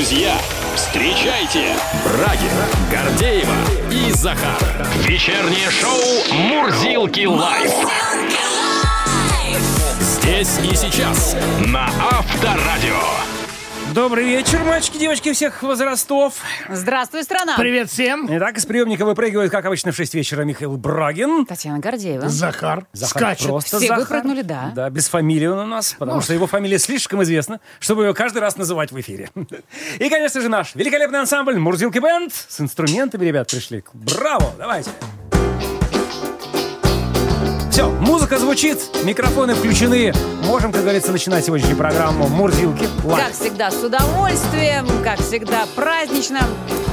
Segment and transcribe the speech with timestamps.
[0.00, 0.34] Друзья,
[0.74, 3.54] встречайте Брагина, Гордеева
[3.92, 4.56] и Захар.
[5.06, 7.70] Вечернее шоу «Мурзилки лайф».
[10.00, 11.36] Здесь и сейчас
[11.66, 13.39] на Авторадио.
[13.94, 16.34] Добрый вечер, мальчики, девочки всех возрастов.
[16.68, 17.56] Здравствуй, страна!
[17.56, 18.26] Привет всем!
[18.30, 21.44] Итак, из приемника выпрыгивает, как обычно, в 6 вечера Михаил Брагин.
[21.44, 22.28] Татьяна Гордеева.
[22.28, 23.46] Захар, Захар скачет.
[23.48, 23.98] просто Все Захар.
[24.04, 24.72] выпрыгнули, да.
[24.76, 26.22] Да, без фамилии он у нас, потому Ну.
[26.22, 29.30] что его фамилия слишком известна, чтобы ее каждый раз называть в эфире.
[29.98, 33.82] И, конечно же, наш великолепный ансамбль Мурзилки Band с инструментами, ребят, пришли.
[33.92, 34.90] Браво, давайте.
[34.90, 35.00] Все,
[38.10, 40.12] музыка звучит, микрофоны включены.
[40.44, 43.24] Можем, как говорится, начинать сегодняшнюю программу Мурзилки Live.
[43.24, 46.40] Как всегда, с удовольствием, как всегда, празднично.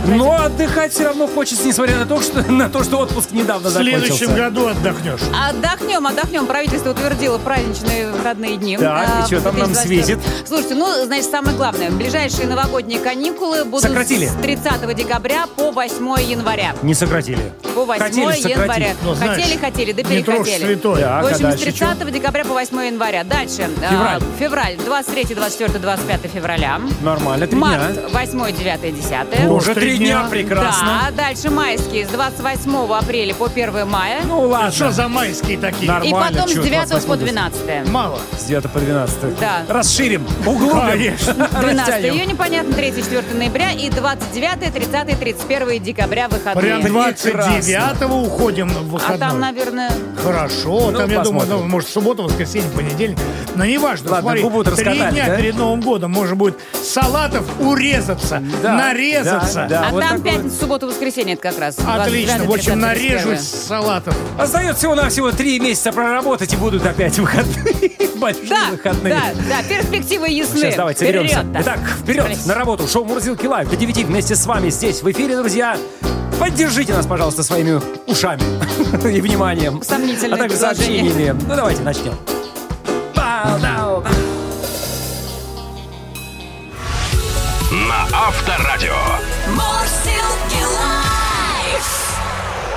[0.05, 3.73] Но отдыхать все равно хочется, несмотря на то, что, на то, что отпуск недавно В
[3.73, 4.35] следующем закончился.
[4.35, 5.19] году отдохнешь.
[5.49, 6.45] Отдохнем, отдохнем.
[6.45, 8.77] Правительство утвердило праздничные выходные дни.
[8.77, 10.05] Так, а, и чё там нам 2021.
[10.05, 10.47] светит?
[10.47, 11.89] Слушайте, ну, значит, самое главное.
[11.89, 14.27] Ближайшие новогодние каникулы будут Сократили.
[14.27, 16.73] с 30 декабря по 8 января.
[16.83, 17.51] Не сократили.
[17.75, 18.49] По 8 Хотели сократить.
[18.49, 18.89] января.
[19.03, 20.65] Ну, знаешь, хотели, хотели, да Не трожь перехотели.
[20.73, 21.06] святое.
[21.07, 23.23] Так, В а общем, с дальше 30 декабря по 8 января.
[23.23, 23.69] Дальше.
[23.81, 24.21] а, Февраль.
[24.39, 24.77] февраль.
[24.85, 26.81] 23, 24, 25 февраля.
[27.01, 27.67] Нормально, три дня.
[27.69, 28.11] Март.
[28.11, 29.49] 8, 9, 10.
[29.49, 30.27] Уже Три дня, дня.
[30.29, 31.03] прекрасно.
[31.15, 34.19] Да, дальше майские с 28 апреля по 1 мая.
[34.25, 34.71] Ну ладно.
[34.71, 35.89] Что за майские такие?
[35.89, 37.89] Нар- и нормально, потом с чё, 9 по 28 12.
[37.89, 38.19] Мало.
[38.37, 39.39] С 9 по 12.
[39.39, 39.61] Да.
[39.69, 40.27] Расширим.
[40.45, 40.81] Углубим.
[40.81, 41.33] Конечно.
[41.61, 42.15] 12 Растянем.
[42.15, 46.81] июня, понятно, 3-4 ноября и 29, 30, 31 декабря выходные.
[46.81, 49.19] Прям 29-го уходим в а выходной.
[49.19, 49.89] там, наверное,
[50.21, 51.65] Хорошо, Ну, там, я думаю, посмотрим.
[51.65, 53.17] ну, может, суббота, воскресенье, понедельник.
[53.55, 55.35] Но неважно, Ладно, смотри, губу-то три дня да?
[55.37, 59.67] перед Новым годом можно будет салатов урезаться, Да, нарезаться.
[59.69, 59.87] да, да.
[59.87, 60.33] а вот там такой вот.
[60.41, 61.77] пятница, суббота, воскресенье это как раз.
[61.79, 63.67] Отлично, 29, в общем, 30, нарежусь 31.
[63.67, 64.17] салатов.
[64.37, 67.91] Остается всего-навсего три месяца проработать, и будут опять выходные.
[68.17, 69.13] Большие Да, выходные.
[69.13, 70.57] да, да, перспективы ясны.
[70.59, 71.35] Сейчас давайте соберемся.
[71.39, 71.61] Вперед-то.
[71.61, 72.45] Итак, вперед Собрались.
[72.45, 72.87] на работу.
[72.87, 75.77] Шоу Мурзилки Лайв до 9 вместе с вами здесь в эфире, друзья.
[76.39, 78.41] Поддержите нас, пожалуйста, своими ушами
[79.15, 79.81] и вниманием.
[79.81, 81.03] Сомнительное А также предложение.
[81.03, 81.41] сообщениями.
[81.47, 82.13] Ну, давайте начнем.
[87.71, 88.95] На Авторадио.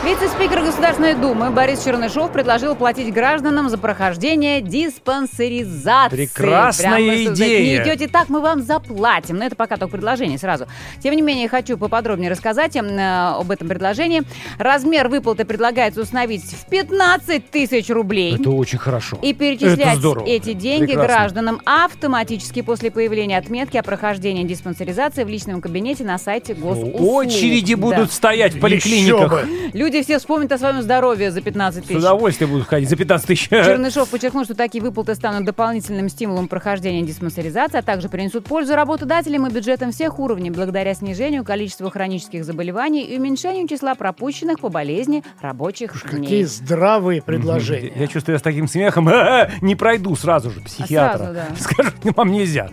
[0.02, 6.16] Вице-спикер Государственной Думы Борис Чернышов предложил платить гражданам за прохождение диспансеризации.
[6.26, 7.84] Прекрасная Прямо, идея.
[7.84, 9.36] Не идете так, мы вам заплатим.
[9.36, 10.66] Но это пока только предложение сразу.
[11.02, 14.22] Тем не менее, хочу поподробнее рассказать э, об этом предложении.
[14.58, 18.36] Размер выплаты предлагается установить в 15 тысяч рублей.
[18.40, 19.18] Это очень хорошо.
[19.20, 21.14] И перечислять эти деньги Прекрасно.
[21.14, 26.98] гражданам автоматически после появления отметки о прохождении диспансеризации в личном кабинете на сайте госуслуг.
[27.00, 27.80] Очереди Да.
[27.82, 29.30] будут стоять в Еще поликлиниках.
[29.30, 29.48] бы.
[29.90, 31.98] Люди все вспомнят о своем здоровье за 15 С тысяч.
[31.98, 33.48] удовольствием будут ходить за 15 тысяч.
[33.48, 39.48] Чернышов подчеркнул, что такие выплаты станут дополнительным стимулом прохождения диспансеризации, а также принесут пользу работодателям
[39.48, 45.24] и бюджетам всех уровней, благодаря снижению количества хронических заболеваний и уменьшению числа пропущенных по болезни
[45.40, 46.44] рабочих Какие дней.
[46.44, 47.90] здравые предложения.
[47.96, 49.10] Я чувствую, я с таким смехом
[49.60, 51.18] не пройду сразу же психиатра.
[51.18, 51.46] сразу, да.
[51.58, 52.70] Скажу, вам нельзя.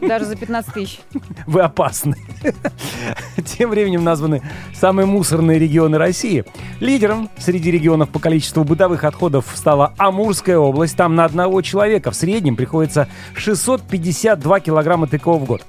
[0.00, 1.00] Даже за 15 тысяч.
[1.46, 2.16] Вы опасны.
[3.44, 4.40] Тем временем названы
[4.74, 6.42] самые мусорные регионы России.
[6.80, 10.96] Лидером среди регионов по количеству бытовых отходов стала Амурская область.
[10.96, 15.64] Там на одного человека в среднем приходится 652 килограмма ТКО в год.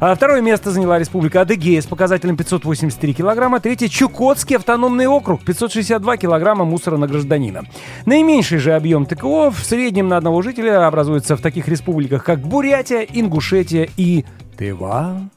[0.00, 3.60] А второе место заняла Республика Адыгея с показателем 583 килограмма.
[3.60, 7.64] Третье– Чукотский автономный округ, 562 килограмма мусора на гражданина.
[8.06, 13.00] Наименьший же объем ТКО в среднем на одного жителя образуется в таких республиках, как Бурятия,
[13.02, 14.24] Ингушетия и
[14.56, 15.28] Тыва.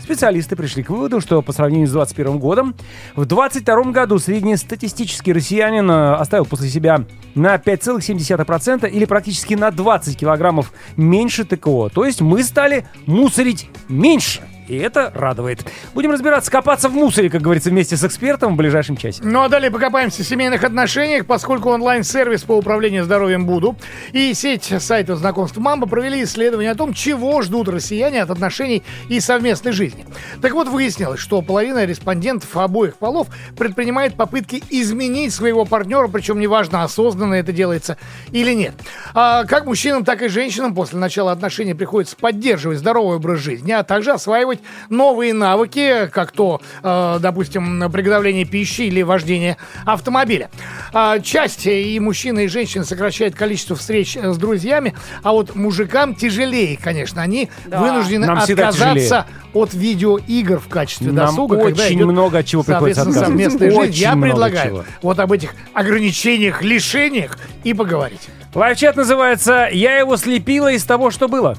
[0.00, 2.74] Специалисты пришли к выводу, что по сравнению с 2021 годом,
[3.14, 7.04] в 2022 году среднестатистический россиянин э, оставил после себя
[7.34, 11.90] на 5,7% или практически на 20 килограммов меньше ТКО.
[11.92, 14.42] То есть мы стали мусорить меньше.
[14.68, 15.64] И это радует.
[15.94, 19.20] Будем разбираться, копаться в мусоре, как говорится, вместе с экспертом в ближайшем часе.
[19.22, 23.76] Ну а далее покопаемся в семейных отношениях, поскольку онлайн-сервис по управлению здоровьем Буду
[24.12, 29.20] и сеть сайтов знакомств Мамба провели исследование о том, чего ждут россияне от отношений и
[29.20, 30.06] совместной жизни.
[30.42, 36.82] Так вот, выяснилось, что половина респондентов обоих полов предпринимает попытки изменить своего партнера, причем неважно,
[36.82, 37.96] осознанно это делается
[38.32, 38.74] или нет.
[39.14, 43.84] А как мужчинам, так и женщинам после начала отношений приходится поддерживать здоровый образ жизни, а
[43.84, 44.55] также осваивать
[44.90, 50.50] новые навыки, как то, э, допустим, приготовление пищи или вождение автомобиля.
[50.92, 56.14] А, часть и мужчины, и женщины сокращают количество встреч э, с друзьями, а вот мужикам
[56.14, 57.22] тяжелее, конечно.
[57.22, 57.80] Они Да.
[57.80, 61.56] вынуждены Нам отказаться от видеоигр в качестве Нам досуга.
[61.58, 63.30] когда очень идет, много чего приходится отказываться.
[63.30, 63.82] совместная жизнь.
[63.82, 64.84] Очень Я предлагаю чего.
[65.02, 68.20] вот об этих ограничениях, лишениях и поговорить.
[68.54, 71.56] Лайфчат называется «Я его слепила из того, что было».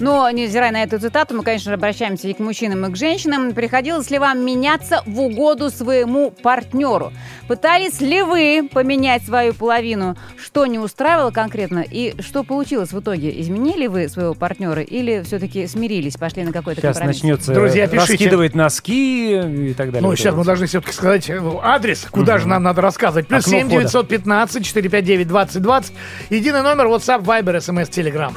[0.00, 3.52] Но, невзирая на эту цитату, мы, конечно же, обращаемся и к мужчинам, и к женщинам.
[3.52, 7.12] Приходилось ли вам меняться в угоду своему партнеру?
[7.48, 10.16] Пытались ли вы поменять свою половину?
[10.36, 11.84] Что не устраивало конкретно?
[11.88, 13.40] И что получилось в итоге?
[13.40, 17.22] Изменили вы своего партнера или все-таки смирились, пошли на какой-то Сейчас компромисс?
[17.22, 18.12] начнется Друзья, пишите.
[18.12, 19.32] раскидывать носки
[19.70, 20.02] и так далее.
[20.02, 23.26] Ну, Вот сейчас мы должны все-таки сказать э, адрес, куда же нам надо рассказывать.
[23.28, 23.80] Плюс Окно 7 входа.
[23.82, 25.92] 915 459 2020.
[26.30, 28.32] Единый номер WhatsApp, Viber, SMS, Telegram.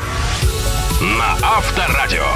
[1.01, 2.27] На Авторадио.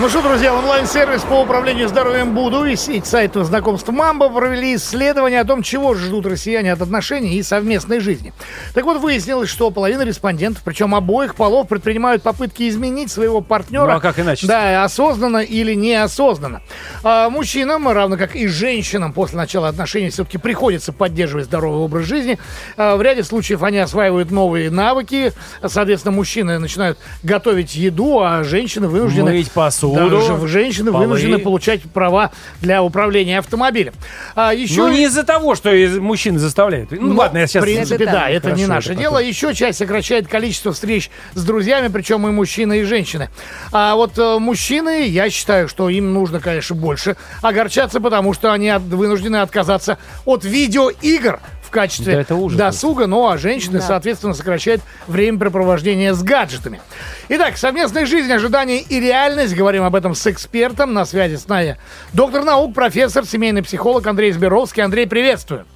[0.00, 5.38] Ну что, друзья, онлайн-сервис по управлению здоровьем Буду и сеть сайтов знакомств Мамба провели исследование
[5.38, 8.32] о том, чего ждут россияне от отношений и совместной жизни.
[8.74, 13.86] Так вот, выяснилось, что половина респондентов, причем обоих полов, предпринимают попытки изменить своего партнера.
[13.86, 14.48] Ну, а как иначе?
[14.48, 16.62] Да, осознанно или неосознанно.
[17.04, 22.40] А мужчинам, равно как и женщинам, после начала отношений все-таки приходится поддерживать здоровый образ жизни.
[22.76, 25.32] А в ряде случаев они осваивают новые навыки.
[25.64, 29.30] Соответственно, мужчины начинают готовить еду, а женщины вынуждены...
[29.30, 31.04] Мыть посуду, Да, женщины полы.
[31.04, 33.92] вынуждены получать права для управления автомобилем.
[34.34, 34.82] А еще...
[34.82, 35.70] Ну, не из-за того, что
[36.00, 36.90] мужчины заставляют.
[36.92, 37.62] Ну, Ну, ладно, я сейчас...
[37.62, 39.12] В принципе, Это да, это не Хорошо, наше это дело.
[39.14, 39.28] потом.
[39.28, 43.28] Еще часть сокращает количество встреч с друзьями, причем и мужчины, и женщины.
[43.72, 48.68] А вот э, мужчины, я считаю, что им нужно, конечно, больше огорчаться, потому что они
[48.68, 51.40] от- вынуждены отказаться от видеоигр
[51.74, 52.58] качестве Да это ужас.
[52.58, 53.84] досуга, ну а женщины, Да.
[53.84, 56.80] соответственно, сокращают времяпрепровождения с гаджетами.
[57.28, 59.54] Итак, совместная жизнь, ожидания и реальность.
[59.54, 60.94] Говорим об этом с экспертом.
[60.94, 61.76] На связи с нами
[62.12, 64.82] доктор наук, профессор, семейный психолог Андрей Зберовский.
[64.82, 65.66] Андрей, приветствую.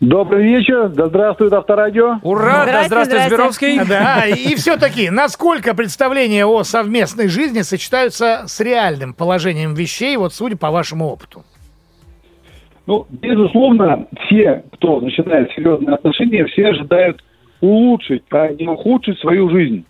[0.00, 2.20] Добрый вечер, да здравствует Авторадио.
[2.22, 2.64] Ура!
[2.64, 3.28] Да, Здрасте, здравствуй, здрасте.
[3.28, 3.84] Зберовский.
[3.84, 10.56] Да, и все-таки, насколько представления о совместной жизни сочетаются с реальным положением вещей, вот судя
[10.56, 11.44] по вашему опыту?
[12.86, 17.22] Ну, безусловно, все, кто начинает серьезные отношения, все ожидают
[17.60, 19.84] улучшить, а не ухудшить свою жизнь.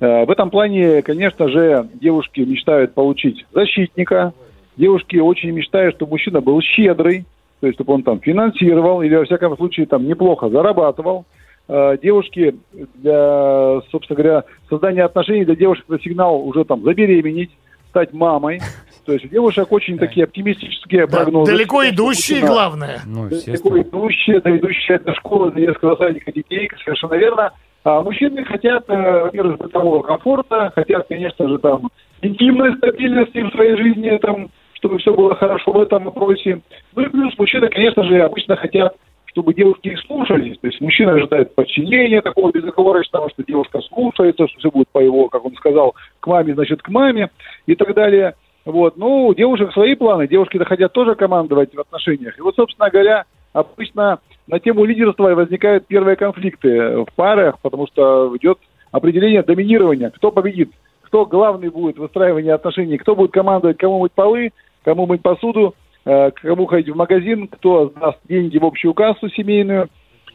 [0.00, 4.32] Э, В этом плане, конечно же, девушки мечтают получить защитника,
[4.76, 7.24] девушки очень мечтают, чтобы мужчина был щедрый,
[7.60, 11.24] то есть чтобы он там финансировал или, во всяком случае, там неплохо зарабатывал.
[11.68, 12.54] Э, Девушки,
[12.94, 17.50] для, собственно говоря, создания отношений для девушек это сигнал уже там забеременеть,
[17.90, 18.60] стать мамой.
[19.08, 21.50] То есть у девушек очень такие оптимистические Да, прогнозы.
[21.50, 23.00] далеко идущие, главное.
[23.06, 27.50] Ну, далеко идущие, да, идущие это школа детского садика детей, совершенно верно.
[27.84, 31.88] А мужчины хотят, э, во-первых, бытового комфорта, хотят, конечно же, там,
[32.20, 36.60] интимной стабильности в своей жизни, там, чтобы все было хорошо в этом вопросе.
[36.94, 38.94] Ну и плюс мужчины, конечно же, обычно хотят,
[39.24, 40.58] чтобы девушки их слушались.
[40.58, 45.30] То есть мужчина ожидает подчинения такого безоговорочного, что девушка слушается, что все будет по его,
[45.30, 47.30] как он сказал, к маме, значит, к маме
[47.64, 48.34] и так далее.
[48.68, 48.98] Вот.
[48.98, 50.28] Ну, у девушек свои планы.
[50.28, 52.38] Девушки хотят тоже командовать в отношениях.
[52.38, 53.24] И вот, собственно говоря,
[53.54, 58.58] обычно на тему лидерства возникают первые конфликты в парах, потому что идет
[58.92, 60.10] определение доминирования.
[60.10, 60.70] Кто победит?
[61.00, 62.98] Кто главный будет в выстраивании отношений?
[62.98, 64.50] Кто будет командовать, кому мыть полы,
[64.84, 65.74] кому мыть посуду,
[66.04, 69.88] э, кому ходить в магазин, кто сдаст деньги в общую кассу семейную,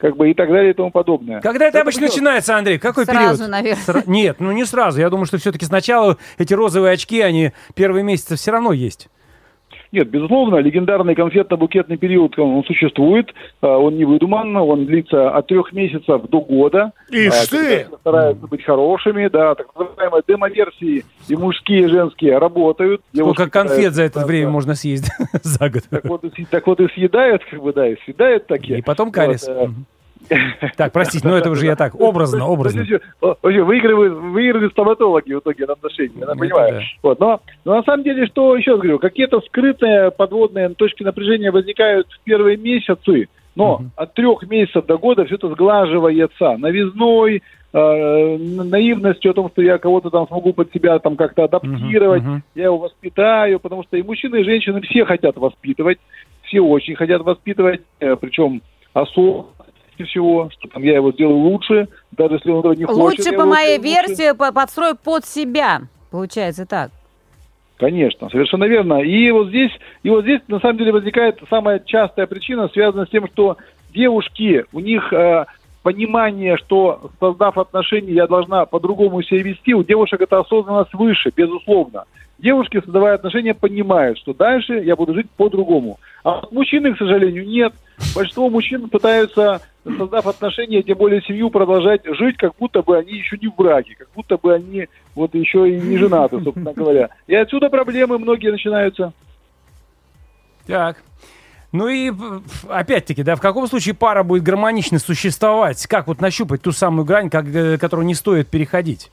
[0.04, 1.40] как бы и так далее и тому подобное.
[1.40, 2.10] Когда это обычно будет.
[2.12, 2.78] начинается, Андрей?
[2.78, 3.52] Какой Сразу, период?
[3.52, 3.84] наверное.
[3.88, 5.00] Сра- Нет, ну не сразу.
[5.00, 9.08] Я думаю, что все-таки сначала эти розовые очки, они первые месяцы все равно есть.
[9.94, 13.30] Нет, безусловно, легендарный конфетно-букетный период, он, он существует,
[13.62, 16.94] э, он не выдуман, он длится от трех месяцев до года.
[17.12, 17.88] Ишь А, ты!
[18.02, 23.02] Стараются быть хорошими, да, так называемые демо-версии и мужские, и женские работают.
[23.16, 24.52] Сколько конфет за это да, время да.
[24.52, 25.12] можно съесть
[25.44, 25.84] за год.
[25.92, 28.80] Так вот, и так вот и съедают, как бы, да, и съедают такие.
[28.80, 29.48] И потом Вот, карис.
[29.48, 29.86] э, Мгм.
[30.78, 32.86] Так, простите, но это уже я так, образно, образно.
[33.42, 36.82] Выигрывают, выиграли стоматологи в итоге на отношения, я Это понимаю.
[37.02, 41.52] Вот, но, но на самом деле, что еще раз говорю, какие-то скрытые подводные точки напряжения
[41.52, 43.92] возникают в первые месяцы, но Мгм.
[43.96, 49.78] от трех месяцев до года все это сглаживается новизной, э, наивностью о том, что я
[49.78, 52.44] кого-то там смогу под себя там как-то адаптировать, мгм.
[52.56, 56.00] я его воспитаю, потому что и мужчины, и женщины все хотят воспитывать,
[56.44, 58.62] все очень хотят воспитывать, э, причем
[58.94, 59.48] особо
[60.02, 63.20] всего, что там я его сделаю лучше, даже если он этого не хочет.
[63.20, 63.90] Лучше, по моей лучше.
[63.90, 65.82] версии, по- подстрой под себя.
[66.10, 66.92] Получается так.
[67.78, 69.02] Конечно, совершенно верно.
[69.02, 69.72] И вот здесь,
[70.04, 73.58] и вот здесь на самом деле возникает самая частая причина, связанная с тем, что
[73.94, 75.46] девушки, у них э,
[75.84, 82.06] понимание, что создав отношения, я должна по-другому себя вести, у девушек это осознанность выше, безусловно.
[82.40, 86.00] Девушки, создавая отношения, понимают, что дальше я буду жить по-другому.
[86.24, 87.74] А вот мужчины, к сожалению, нет.
[88.16, 93.38] Большинство мужчин пытаются, создав отношения, тем более семью, продолжать жить, как будто бы они еще
[93.40, 97.10] не в браке, как будто бы они вот еще и не женаты, собственно говоря.
[97.28, 99.14] И отсюда проблемы многие начинаются.
[100.66, 100.98] Так.
[101.74, 102.12] Ну и
[102.70, 105.86] опять-таки, да, в каком случае пара будет гармонично существовать?
[105.88, 109.12] Как вот нащупать ту самую грань, как, э, которую не стоит переходить?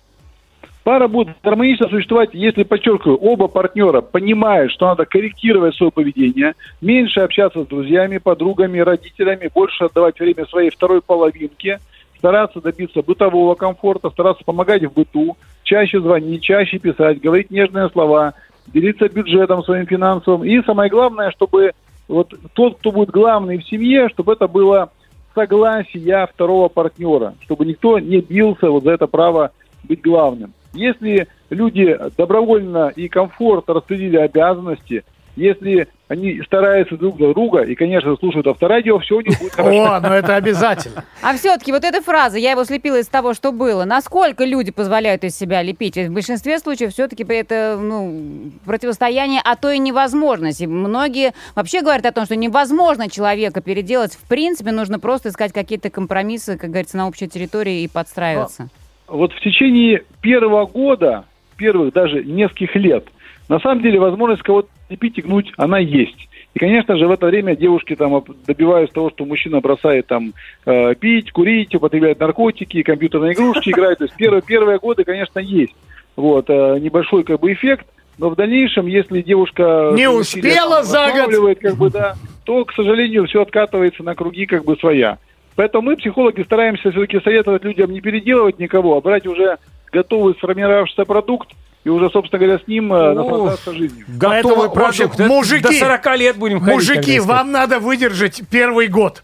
[0.84, 7.20] Пара будет гармонично существовать, если, подчеркиваю, оба партнера понимают, что надо корректировать свое поведение, меньше
[7.20, 11.80] общаться с друзьями, подругами, родителями, больше отдавать время своей второй половинке,
[12.18, 18.34] стараться добиться бытового комфорта, стараться помогать в быту, чаще звонить, чаще писать, говорить нежные слова,
[18.66, 20.44] делиться бюджетом своим финансовым.
[20.44, 21.72] И самое главное, чтобы
[22.10, 24.90] вот тот, кто будет главный в семье, чтобы это было
[25.34, 29.52] согласие второго партнера, чтобы никто не бился вот за это право
[29.84, 30.52] быть главным.
[30.74, 35.04] Если люди добровольно и комфортно распределили обязанности,
[35.36, 39.84] если они стараются друг за друга и, конечно, слушают авторадио, все у них будет хорошо.
[39.84, 41.04] О, ну это обязательно.
[41.22, 43.84] А все-таки вот эта фраза, я его слепила из того, что было.
[43.84, 45.96] Насколько люди позволяют из себя лепить?
[45.96, 50.62] Ведь В большинстве случаев все-таки это ну, противостояние, а то и невозможность.
[50.62, 54.14] И многие вообще говорят о том, что невозможно человека переделать.
[54.14, 58.68] В принципе, нужно просто искать какие-то компромиссы, как говорится, на общей территории и подстраиваться.
[59.06, 61.24] Вот в течение первого года,
[61.56, 63.04] первых даже нескольких лет,
[63.50, 66.28] на самом деле возможность кого-то лепить и гнуть, она есть.
[66.54, 70.34] И, конечно же, в это время девушки там об- добиваются того, что мужчина бросает там
[70.66, 73.98] э, пить, курить, употребляет наркотики, компьютерные игрушки играет.
[73.98, 75.74] То есть первые, первые годы, конечно, есть
[76.14, 77.86] вот, э, небольшой как бы эффект,
[78.18, 79.90] но в дальнейшем, если девушка...
[79.94, 81.58] Не успела за год.
[81.58, 82.14] как бы, да,
[82.44, 85.18] то, к сожалению, все откатывается на круги как бы своя.
[85.56, 89.58] Поэтому мы, психологи, стараемся все-таки советовать людям не переделывать никого, а брать уже
[89.90, 91.48] готовый сформировавшийся продукт
[91.84, 94.04] и уже, собственно говоря, с ним э, наслаждаться жизнью.
[94.08, 95.20] Готовый Поэтому, общем, продукт.
[95.20, 96.74] Это мужики, До 40 лет будем ходить.
[96.74, 99.22] Мужики, вам надо выдержать первый год.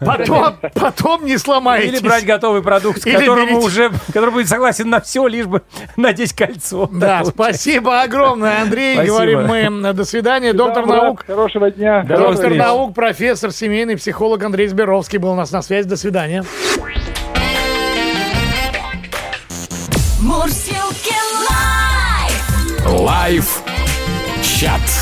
[0.00, 1.98] Потом, потом не сломаетесь.
[2.00, 5.62] Или брать готовый продукт, Или которому берите- уже, который будет согласен на все, лишь бы
[5.96, 6.88] надеть кольцо.
[6.92, 8.94] Да, Так спасибо огромное, Андрей.
[8.94, 9.14] Спасибо.
[9.14, 9.46] Говорим
[9.80, 9.92] мы.
[9.92, 10.52] До свидания.
[10.52, 11.24] Доктор Да, брат, наук.
[11.26, 12.04] Хорошего дня.
[12.04, 15.88] Доктор наук, профессор, семейный психолог Андрей Зберовский был у нас на связи.
[15.88, 16.44] До свидания.
[22.88, 23.62] Live.
[24.42, 24.97] Chat.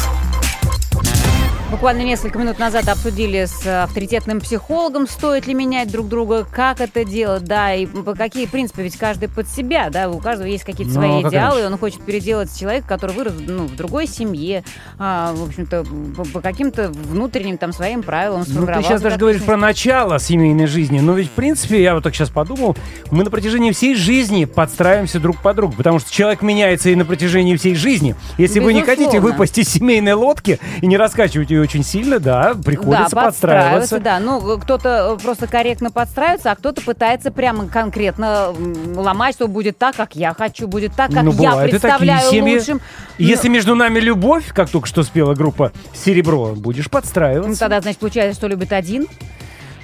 [1.77, 6.81] Буквально несколько минут назад обсудили с э, авторитетным психологом, стоит ли менять друг друга, как
[6.81, 10.65] это делать, да, и по какие принципы, ведь каждый под себя, да, у каждого есть
[10.65, 14.07] какие-то Ну, свои как идеалы, и он хочет переделать человека, который вырос ну, в другой
[14.07, 14.65] семье,
[14.99, 15.85] а, в общем-то,
[16.17, 20.69] по, по каким-то внутренним там своим правилам Ну, ты сейчас даже говоришь про начало семейной
[20.69, 22.75] жизни, но ведь, в принципе, я вот так сейчас подумал,
[23.11, 27.05] мы на протяжении всей жизни подстраиваемся друг под друга, потому что человек меняется и на
[27.05, 28.17] протяжении всей жизни.
[28.39, 29.33] Если вы не хотите Безусловно.
[29.33, 34.01] выпасть из семейной лодки и не раскачивать ее очень сильно, да, приходится да, подстраиваться.
[34.01, 34.19] да.
[34.21, 38.55] Ну, кто-то э, просто корректно подстраивается, а кто-то пытается прямо конкретно
[38.95, 42.31] ломать, что будет так, как я хочу, будет так, как Ну, я и такие представляю
[42.31, 42.59] семьи.
[42.59, 42.81] лучшим.
[43.19, 47.59] Если между нами любовь, как только что спела группа «Серебро», будешь Ну, подстраиваться.
[47.61, 49.07] тогда, значит, получается, что любит один,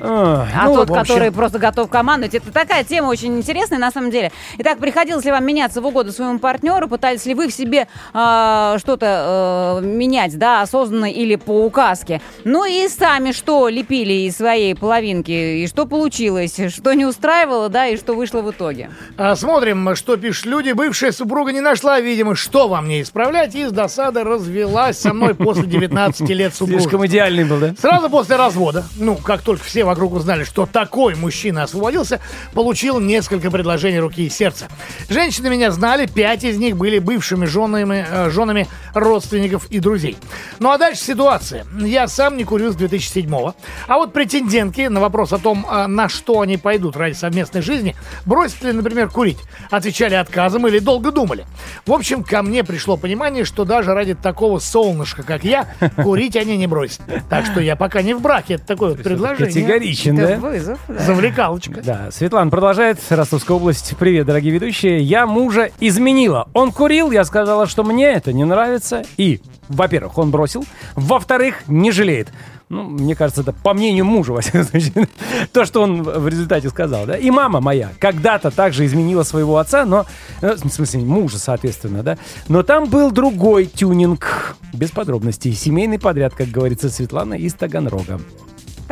[0.05, 2.35] А, а ну, тот, общем, который просто готов командовать.
[2.35, 4.33] Это такая тема очень интересная на самом деле.
[4.59, 6.89] Итак, приходилось ли вам меняться в угоду своему партнеру?
[6.89, 12.21] Пытались ли вы в себе а, что-то э, менять, да, осознанно или по указке?
[12.45, 15.31] Ну и сами что лепили из своей половинки?
[15.31, 16.59] И что получилось?
[16.69, 18.91] Что не устраивало, да, и что вышло в итоге?
[19.17, 20.73] А, Смотрим, что пишут люди.
[20.73, 25.35] Бывшая супруга не нашла, видимо, что вам не исправлять, и с досады развелась со мной
[25.35, 27.07] после 19 лет Слишком супружества.
[27.07, 27.75] идеальный был, да?
[27.79, 32.19] Сразу после развода, ну, как только все вокруг узнали, что такой мужчина освободился,
[32.55, 34.69] получил несколько предложений руки и сердца.
[35.11, 40.17] Женщины меня знали, пять из них были бывшими женами, э, женами родственников и друзей.
[40.61, 41.67] Ну а дальше ситуация.
[41.79, 43.55] Я сам не курю с 2007-го.
[43.87, 47.95] А вот претендентки на вопрос о том, а, на что они пойдут ради совместной жизни,
[48.25, 49.39] бросят ли, например, курить,
[49.71, 51.45] отвечали отказом или долго думали.
[51.85, 55.69] В общем, ко мне пришло понимание, что даже ради такого солнышка, как я,
[56.03, 57.03] курить они не бросят.
[57.29, 58.55] Так что я пока не в браке.
[58.55, 59.53] Это такое вот предложение.
[59.83, 60.49] Категоричен, Это да?
[60.49, 60.79] вызов.
[60.89, 60.99] да.
[60.99, 61.83] Завлекалочка.
[61.83, 62.99] Да, Светлана продолжает.
[63.11, 63.95] Ростовская область.
[63.99, 65.01] Привет, дорогие ведущие.
[65.03, 66.49] Я мужа изменила.
[66.55, 69.03] Он курил, я сказала, что мне это не нравится.
[69.17, 70.65] И, во-первых, он бросил.
[70.95, 72.29] Во-вторых, не жалеет.
[72.69, 75.09] Ну, мне кажется, это по мнению мужа, во всяком случае,
[75.53, 77.17] то, что он в результате сказал, да.
[77.17, 80.07] И мама моя когда-то также изменила своего отца, но,
[80.41, 82.17] э, в смысле, мужа, соответственно, да.
[82.49, 85.53] Но там был другой тюнинг, без подробностей.
[85.53, 88.21] Семейный подряд, как говорится, Светлана из Таганрога.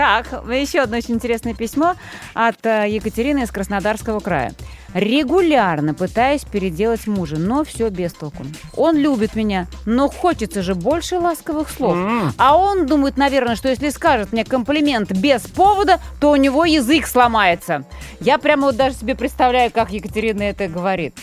[0.00, 1.92] Так, еще одно очень интересное письмо
[2.32, 4.54] от э, Екатерины из Краснодарского края.
[4.94, 8.46] Регулярно пытаюсь переделать мужа, но все без толку.
[8.74, 11.98] Он любит меня, но хочется же больше ласковых слов.
[12.38, 17.06] А он думает, наверное, что если скажет мне комплимент без повода, то у него язык
[17.06, 17.84] сломается.
[18.20, 21.14] Я прямо вот даже себе представляю, как Екатерина это говорит.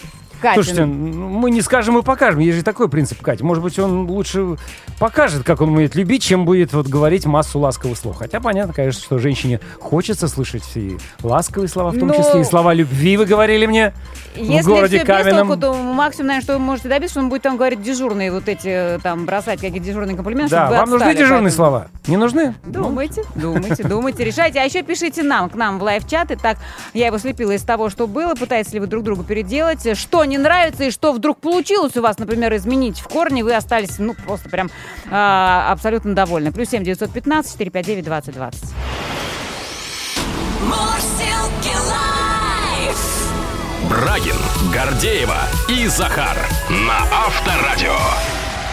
[0.41, 2.39] Катя, Слушайте, ну, мы не скажем и покажем.
[2.39, 3.44] Есть же такой принцип, Катя.
[3.46, 4.58] Может быть, он лучше
[5.00, 8.17] покажет, как он умеет любить, чем будет вот говорить массу ласковых слов.
[8.17, 12.44] Хотя понятно, конечно, что женщине хочется слышать и ласковые слова, в том Ну, числе и
[12.44, 13.94] слова любви, вы говорили мне,
[14.36, 15.48] в Если городе все без Каменном.
[15.48, 18.48] толку, то максимум, наверное, что вы можете добиться, что он будет там говорить дежурные вот
[18.48, 21.88] эти, там, бросать какие-то дежурные комплименты, Да, вам нужны отстали, дежурные поэтому- слова?
[22.08, 22.56] Не нужны?
[22.65, 24.60] Думайте, думайте, думайте, решайте.
[24.60, 26.38] А еще пишите нам, к нам в лайв-чаты.
[26.38, 26.58] Так,
[26.94, 28.34] я его слепила из того, что было.
[28.36, 29.98] Пытаетесь ли вы друг другу переделать?
[29.98, 33.98] Что не нравится и что вдруг получилось у вас, например, изменить в корне, вы остались,
[33.98, 34.69] ну, просто прям
[35.10, 36.51] а, абсолютно довольны.
[36.51, 38.69] Плюс семь девятьсот пятнадцать четыре пять девять двадцать двадцать.
[40.62, 43.31] Мурсилки лайф.
[43.89, 44.36] Брагин,
[44.74, 45.38] Гордеева
[45.69, 46.38] и Захар
[46.69, 47.96] на Авторадио.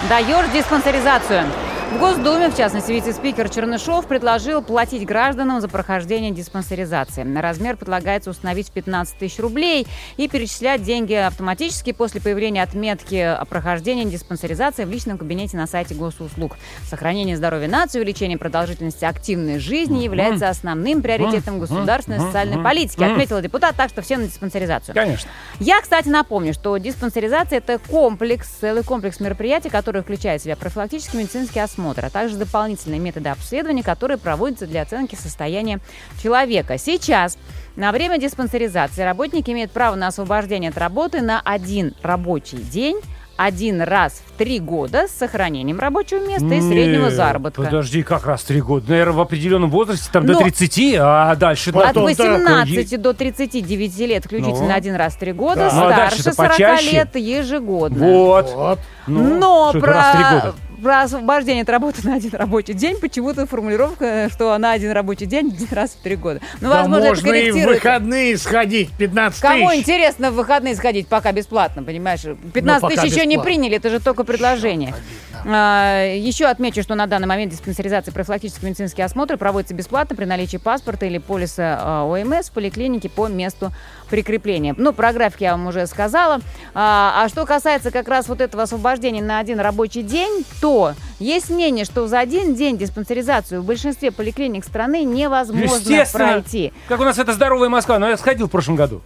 [0.08, 1.46] Даешь диспансеризацию.
[1.92, 7.24] В Госдуме, в частности, вице-спикер Чернышов предложил платить гражданам за прохождение диспансеризации.
[7.38, 9.86] Размер предлагается установить в 15 тысяч рублей
[10.16, 15.94] и перечислять деньги автоматически после появления отметки о прохождении диспансеризации в личном кабинете на сайте
[15.94, 16.56] госуслуг.
[16.88, 23.76] Сохранение здоровья нации, увеличение продолжительности активной жизни является основным приоритетом государственной социальной политики, отметила депутат,
[23.76, 24.94] так что все на диспансеризацию.
[24.94, 25.30] Конечно.
[25.60, 31.18] Я, кстати, напомню, что диспансеризация– это комплекс, целый комплекс мероприятий, который включает в себя профилактический
[31.20, 35.80] медицинский осмотр, а также дополнительные методы обследования, которые проводятся для оценки состояния
[36.22, 36.78] человека.
[36.78, 37.36] Сейчас
[37.76, 43.00] на время диспансеризации работники имеют право на освобождение от работы на один рабочий день,
[43.36, 47.62] один раз в три года с сохранением рабочего места и среднего Нет, заработка.
[47.62, 48.88] Подожди, как раз три года.
[48.90, 51.70] Наверное, в определенном возрасте, там Но- до 30, а дальше...
[51.70, 54.72] От Потом 18 до 39 лет включительно Ну.
[54.74, 55.74] один раз в три года, Да.
[55.74, 56.90] Ну, а старше дальше-то 40 почаще.
[56.92, 58.06] лет ежегодно.
[58.06, 58.52] Вот.
[58.54, 58.78] Вот.
[59.08, 60.52] Ну, Но что это раз в три про, года?
[60.52, 65.48] про освобождение от работы на один рабочий день почему-то формулировка, что на один рабочий день
[65.54, 66.40] один раз в три года.
[66.60, 69.80] Ну, Да возможно, это можно и в выходные сходить, 15 Кому тысяч.
[69.80, 72.20] интересно в выходные сходить, пока бесплатно, понимаешь?
[72.52, 73.42] 15 Ну, тысяч еще не бесплатно.
[73.42, 74.94] приняли, это же только предложение.
[75.32, 80.24] А, еще отмечу, что на данный момент диспансеризация и профилактические медицинские осмотры проводятся бесплатно при
[80.24, 83.72] наличии паспорта или полиса а, ОМС в поликлинике по месту
[84.08, 84.74] прикрепления.
[84.76, 86.40] Ну, про график я вам уже сказала.
[86.74, 91.50] А, а что касается как раз вот этого освобождения на один рабочий день, то есть
[91.50, 96.72] мнение, что за один день диспансеризацию в большинстве поликлиник страны невозможно пройти.
[96.88, 97.98] Как у нас это здоровая Москва.
[97.98, 99.02] Ну, я сходил в прошлом году.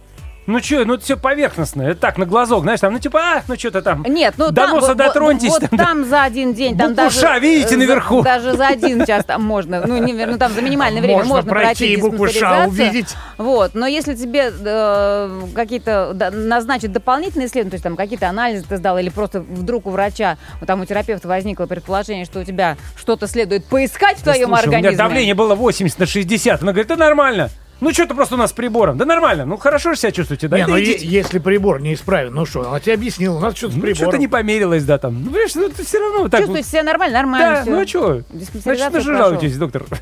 [0.49, 1.83] Ну что, ну это все поверхностно.
[1.83, 4.03] Это так, на глазок, знаешь, там, ну типа, а, ну что-то там.
[4.09, 5.85] Нет, ну До там, носа вот- дотроньтесь, Вот, там, вот да.
[5.85, 7.39] там за один день, там Букву даже...
[7.39, 8.23] Видите за- наверху?
[8.23, 11.51] Даже за один час там можно, ну, не, ну там за минимальное время Можно можно,
[11.51, 13.15] пройти и букву увидеть.
[13.37, 18.65] Вот, но если тебе э, какие-то да, назначат дополнительные исследования, то есть там какие-то анализы
[18.67, 22.43] ты сдал, или просто вдруг у врача, вот там у терапевта возникло предположение, что у
[22.43, 24.89] тебя что-то следует поискать в твоем Слушай, у организме.
[24.95, 26.63] меня давление было 80 на 60.
[26.63, 27.49] Она говорит, да нормально.
[27.81, 28.97] Ну что-то просто у нас с прибором.
[28.97, 29.45] Да нормально.
[29.45, 30.57] Ну хорошо же себя чувствуете, да?
[30.57, 31.05] Не, ну е- идите.
[31.05, 34.17] если прибор не исправен, ну что, она тебе объяснила, у нас что-то с Ну, что-то
[34.17, 35.23] не померилось, да, там.
[35.23, 36.41] Ну, понимаешь, ну, это все равно вот так.
[36.41, 36.71] Чувствуете вот.
[36.71, 37.71] себя нормально, нормально Да, всё.
[37.71, 38.21] ну а что?
[38.63, 39.85] Значит, вы же жалуетесь, доктор.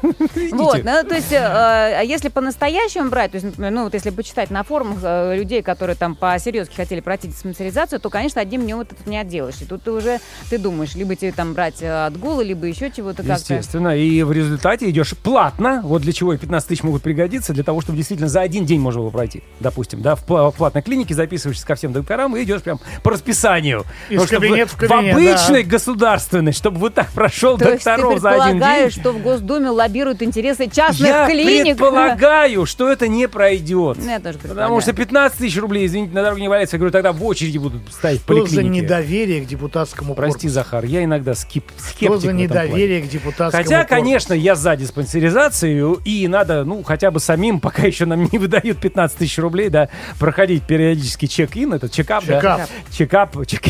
[0.51, 4.09] Вот, ну, то есть, э, а если по-настоящему брать, то есть, например, ну, вот если
[4.09, 8.77] почитать на форумах э, людей, которые там по-серьезки хотели пройти диспансеризацию, то, конечно, одним днем
[8.77, 9.55] вот это не отделаешь.
[9.61, 13.17] И тут ты уже, ты думаешь, либо тебе там брать э, отгулы, либо еще чего-то
[13.17, 13.33] как-то.
[13.33, 13.97] Естественно.
[13.97, 15.81] И в результате идешь платно.
[15.83, 17.53] Вот для чего и 15 тысяч могут пригодиться.
[17.53, 19.43] Для того, чтобы действительно за один день можно было пройти.
[19.59, 23.81] Допустим, да, в, в платной клинике записываешься ко всем докторам и идешь прям по расписанию.
[24.09, 27.83] Из Потому что кабинета в кабинет, В обычной государственной, чтобы вот так прошел То есть
[27.83, 28.51] ты докторов за один день.
[28.59, 31.77] предполагаешь, что в Госдуме лоббируют интересы частных Я клиник?
[31.77, 33.97] предполагаю, что это не пройдет.
[34.01, 36.75] Ну, я тоже Потому что 15 тысяч рублей, извините, на дороге не валяется.
[36.75, 38.81] Я говорю, тогда в очереди будут стоять в Что за поликлинике.
[38.85, 40.53] недоверие к депутатскому Прости, корпусу?
[40.53, 44.01] Захар, я иногда скип, скептик Что в за этом недоверие к депутатскому Хотя, корпусу?
[44.01, 48.79] конечно, я за диспансеризацию, и надо, ну, хотя бы самим, пока еще нам не выдают
[48.79, 49.89] 15 тысяч рублей, да,
[50.19, 52.39] проходить периодически чек-ин, это чекап, да?
[52.39, 52.69] Чекап.
[52.91, 53.63] Чекап, чек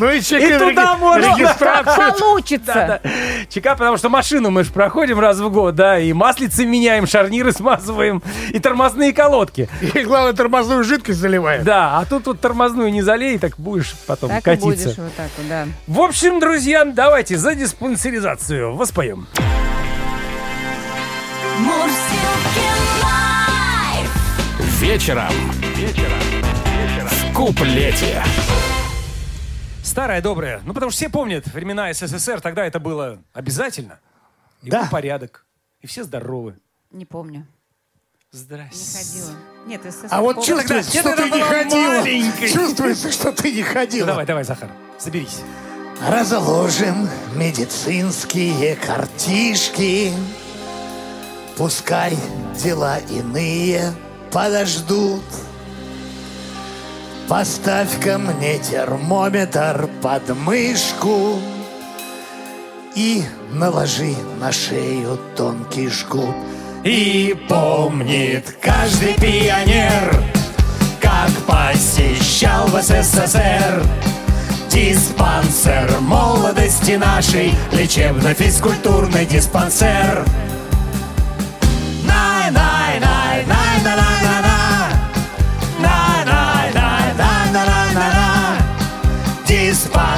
[0.00, 1.36] Ну и чек И туда можно.
[2.18, 2.72] Получится.
[2.74, 3.10] Да, да.
[3.50, 7.52] Чекап, потому что машину мы же проходим раз в год, да, и маслицы меняем, шарниры
[7.52, 9.68] смазываем, и тормозные колодки.
[9.94, 11.64] И главное, тормозную жидкость заливает.
[11.64, 14.66] Да, а тут вот тормозную не залей, так будешь потом Так и катиться.
[14.66, 15.66] будешь вот так вот, да.
[15.86, 19.26] В общем, друзья, давайте за диспансеризацию воспоем.
[21.58, 22.29] Мурсилки
[24.80, 24.90] лайф.
[24.90, 25.32] Вечером.
[25.76, 26.18] Вечером.
[27.08, 28.22] В куплете.
[29.82, 30.60] Старая добрая.
[30.64, 33.98] Ну, потому что все помнят времена СССР, тогда это было обязательно.
[34.62, 34.82] И Да.
[34.82, 35.46] был порядок.
[35.80, 36.56] И все здоровы.
[36.90, 37.46] Не помню.
[38.32, 38.98] Не Здрасте.
[38.98, 39.36] ходила.
[39.66, 40.48] Нет, СССР А вот помню.
[40.48, 41.98] чувствуется, Тогда- что ты не ходила.
[42.00, 42.52] маленькой.
[42.52, 44.06] Чувствуется, что ты не Ну, ходила.
[44.06, 45.40] давай, давай, Захар, соберись.
[46.08, 50.12] Разложим медицинские картишки
[51.58, 52.16] Пускай
[52.62, 53.92] дела иные
[54.30, 55.22] подождут.
[57.30, 61.38] Поставь-ка мне термометр под мышку
[62.96, 66.34] И наложи на шею тонкий жгут.
[66.82, 70.24] И помнит каждый пионер
[71.00, 73.80] Как посещал в СССР
[74.68, 80.24] Диспансер молодости нашей Лечебно-физкультурный диспансер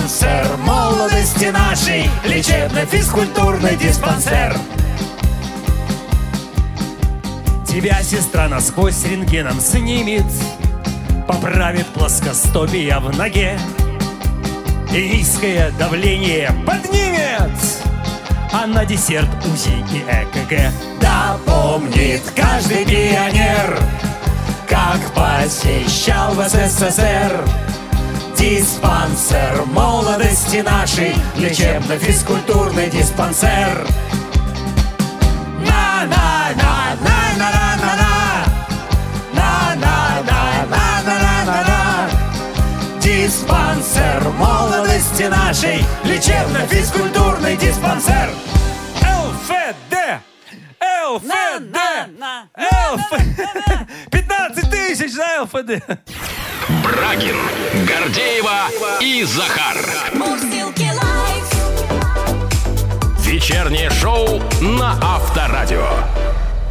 [0.02, 0.56] Диспансер.
[0.58, 4.56] Молодости нашей Лечебно-физкультурный диспансер.
[7.68, 10.24] Тебя сестра насквозь рентгеном снимет
[11.28, 13.56] Поправит плоскостопие в ноге
[14.92, 17.52] И низкое давление поднимет.
[18.52, 23.78] А на десерт УЗИ и ЭКГ Да помнит каждый пионер
[24.68, 27.71] Как посещал в СССР
[28.42, 33.86] Диспансер молодости нашей Лечебно-физкультурный диспансер
[35.60, 38.44] На-на-на-на-на-на-на
[39.32, 42.10] На-на-на-на-на-на-на
[43.00, 48.28] Диспансер молодости нашей Лечебно-физкультурный диспансер
[49.02, 49.94] ЛФД!
[51.12, 51.76] ЛФД!
[52.90, 53.40] ЛФД!
[54.10, 55.70] 15 тысяч за ЛФД!
[56.80, 57.36] Брагин,
[57.86, 58.68] Гордеева
[59.00, 59.76] и Захар.
[63.18, 65.86] Вечернее шоу на Авторадио.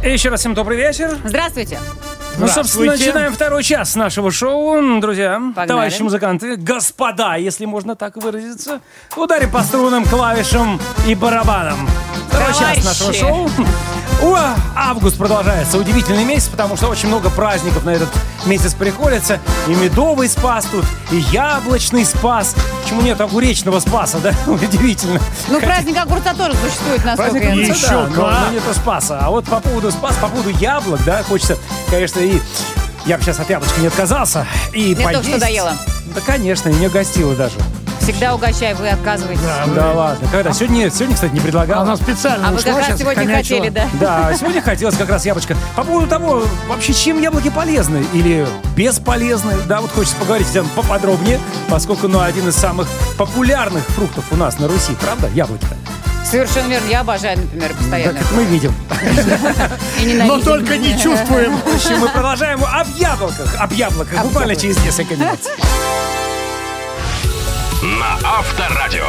[0.02, 1.18] Еще раз всем добрый вечер.
[1.24, 1.78] Здравствуйте.
[2.42, 5.00] Ну, собственно, начинаем второй час нашего шоу.
[5.00, 5.68] Друзья, Погнали.
[5.68, 8.80] товарищи музыканты, господа, если можно так выразиться,
[9.16, 11.88] ударим по струнам, клавишам и барабанам.
[12.28, 12.84] Второй час Товарищи.
[12.84, 13.50] нашего шоу.
[14.22, 14.38] О,
[14.76, 15.78] август продолжается.
[15.78, 18.08] Удивительный месяц, потому что очень много праздников на этот
[18.46, 19.40] месяц приходится.
[19.66, 22.54] И медовый спас тут, и яблочный спас.
[22.82, 24.32] Почему нет огуречного спаса, да?
[24.46, 25.20] Удивительно.
[25.48, 27.74] Ну, праздник огурца тоже существует, насколько Праздник я.
[27.74, 29.18] Еще да, но- но нету спаса.
[29.22, 31.58] А вот по поводу спаса, по поводу яблок, да, хочется,
[31.90, 32.31] конечно, и...
[33.06, 34.46] Я бы сейчас от яблочка не отказался.
[34.72, 35.40] И Мне только что поесть.
[35.40, 35.72] доела.
[36.14, 37.56] Да, конечно, и не гостила даже.
[38.00, 39.42] Всегда угощай, вы отказываетесь.
[39.76, 40.28] Да, ладно.
[40.32, 40.52] Когда?
[40.52, 41.82] Сегодня, сегодня, кстати, не предлагал.
[41.82, 43.60] Она специально А вы как раз сегодня хомячила.
[43.60, 43.86] хотели, да?
[44.00, 45.56] Да, сегодня хотелось как раз яблочко.
[45.76, 50.74] По поводу того, вообще, чем яблоки полезны или бесполезны, да, вот хочется поговорить с поподробнее,
[50.74, 55.76] поподробнее, поскольку, ну, один из самых популярных фруктов у нас на Руси, правда, яблоко-то?
[56.24, 56.88] Совершенно верно.
[56.88, 58.18] Я обожаю, например, Так постоянно.
[58.18, 58.74] это мы видим.
[60.26, 61.56] Но только не чувствуем.
[61.64, 65.40] В общем, мы продолжаем об яблоках, об яблоках, буквально через несколько минут.
[67.82, 69.06] На Авторадио.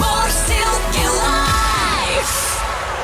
[0.00, 0.63] Live.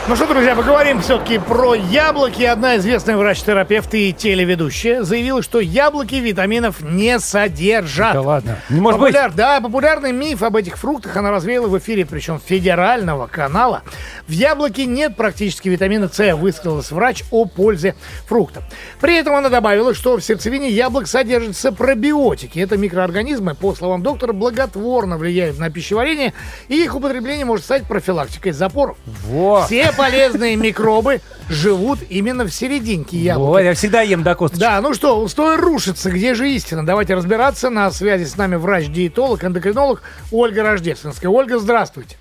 [0.09, 2.43] Ну что, друзья, поговорим все-таки про яблоки.
[2.43, 8.15] Одна известная врач-терапевт и телеведущая заявила, что яблоки витаминов не содержат.
[8.15, 9.15] Да ладно, не может быть.
[9.15, 13.83] Популяр- Да, популярный миф об этих фруктах она развеяла в эфире, причем федерального канала.
[14.27, 17.95] В яблоке нет практически витамина С, высказалась врач о пользе
[18.27, 18.65] фрукта.
[19.01, 22.59] При этом она добавила, что в сердцевине яблок содержатся пробиотики.
[22.59, 26.33] Это микроорганизмы, по словам доктора, благотворно влияют на пищеварение,
[26.67, 28.97] и их употребление может стать профилактикой запоров.
[29.25, 29.67] Вот.
[29.67, 33.51] Все полезные микробы живут именно в серединке яблока.
[33.51, 34.61] Вот, я всегда ем до косточки.
[34.61, 36.11] Да, ну что, устой рушится.
[36.11, 36.85] Где же истина?
[36.85, 37.71] Давайте разбираться.
[37.71, 41.31] На связи с нами врач-диетолог, эндокринолог Ольга Рождественская.
[41.31, 42.17] Ольга, здравствуйте.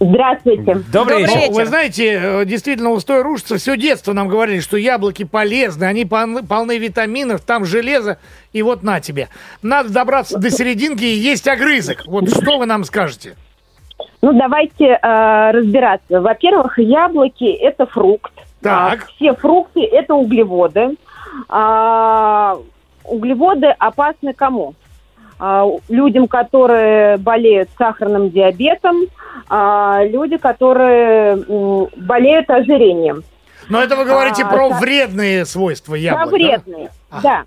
[0.00, 0.62] Здравствуйте.
[0.62, 1.38] Добрый Добрый вечер.
[1.38, 1.52] вечер.
[1.52, 3.58] Вы знаете, э, действительно, устой рушится.
[3.58, 8.18] Все детство нам говорили, что яблоки полезны, они полны, полны витаминов, там железо,
[8.52, 9.28] и вот на тебе.
[9.60, 12.04] Надо добраться до серединки и есть огрызок.
[12.06, 13.34] Вот что вы нам скажете?
[14.20, 16.20] Ну, давайте э, разбираться.
[16.20, 18.32] Во-первых, яблоки– это фрукт.
[18.60, 19.04] Так.
[19.04, 20.96] А, все фрукты– это углеводы.
[21.48, 22.56] А,
[23.04, 24.74] углеводы опасны кому?
[25.38, 29.02] А, людям, которые болеют сахарным диабетом,
[29.48, 33.22] а, люди, которые м, болеют ожирением.
[33.68, 34.78] Но это вы говорите А, про да.
[34.78, 36.36] вредные свойства яблок, да, да?
[36.36, 36.90] вредные,
[37.22, 37.42] да.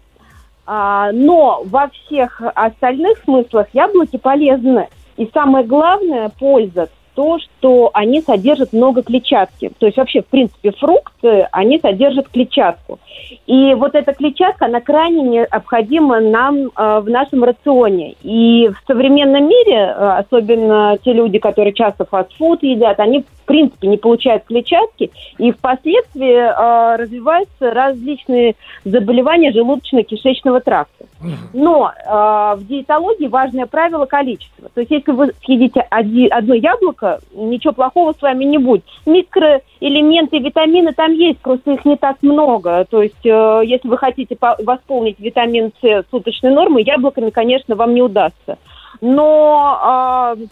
[0.65, 4.88] А, но во всех остальных смыслах яблоки полезны.
[5.21, 9.71] И самое главное, польза то, что они содержат много клетчатки.
[9.77, 12.97] То есть вообще, в принципе, фрукты, они содержат клетчатку.
[13.45, 18.15] И вот эта клетчатка, она крайне необходима нам э, в нашем рационе.
[18.23, 23.97] И в современном мире, э, особенно те люди, которые часто фастфуд едят, они принципе не
[23.97, 31.05] получают клетчатки, и впоследствии э, развиваются различные заболевания желудочно-кишечного тракта.
[31.53, 32.09] Но э,
[32.55, 34.69] в диетологии важное правило количество.
[34.73, 38.83] То есть если вы съедите оди- одно яблоко, ничего плохого с вами не будет.
[39.05, 42.85] Микроэлементы, витамины там есть, просто их не так много.
[42.89, 47.93] То есть э, если вы хотите по- восполнить витамин С суточной нормой, яблоками, конечно, вам
[47.93, 48.57] не удастся.
[49.01, 50.45] Но э,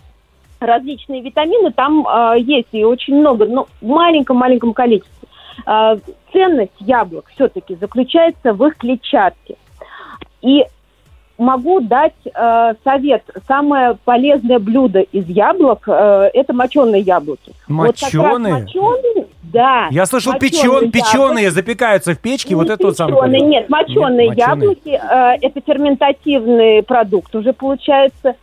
[0.60, 5.28] различные витамины там э, есть и очень много, но в маленьком-маленьком количестве.
[5.66, 5.98] Э,
[6.32, 9.56] ценность яблок все-таки заключается в их клетчатке.
[10.42, 10.66] И
[11.38, 13.24] могу дать э, совет.
[13.48, 17.54] Самое полезное блюдо из яблок э, это моченые яблоки.
[17.68, 18.54] Вот как раз Моченые?
[18.54, 19.88] моченые, да.
[19.90, 23.16] Я слышал, моченые печен, печеные запекаются в печке, вот Не это вот самое.
[23.16, 23.60] печеные, полезное.
[23.60, 24.68] Нет, моченые Нет, моченые.
[24.68, 28.36] яблоки, э, это ферментативный продукт уже получается.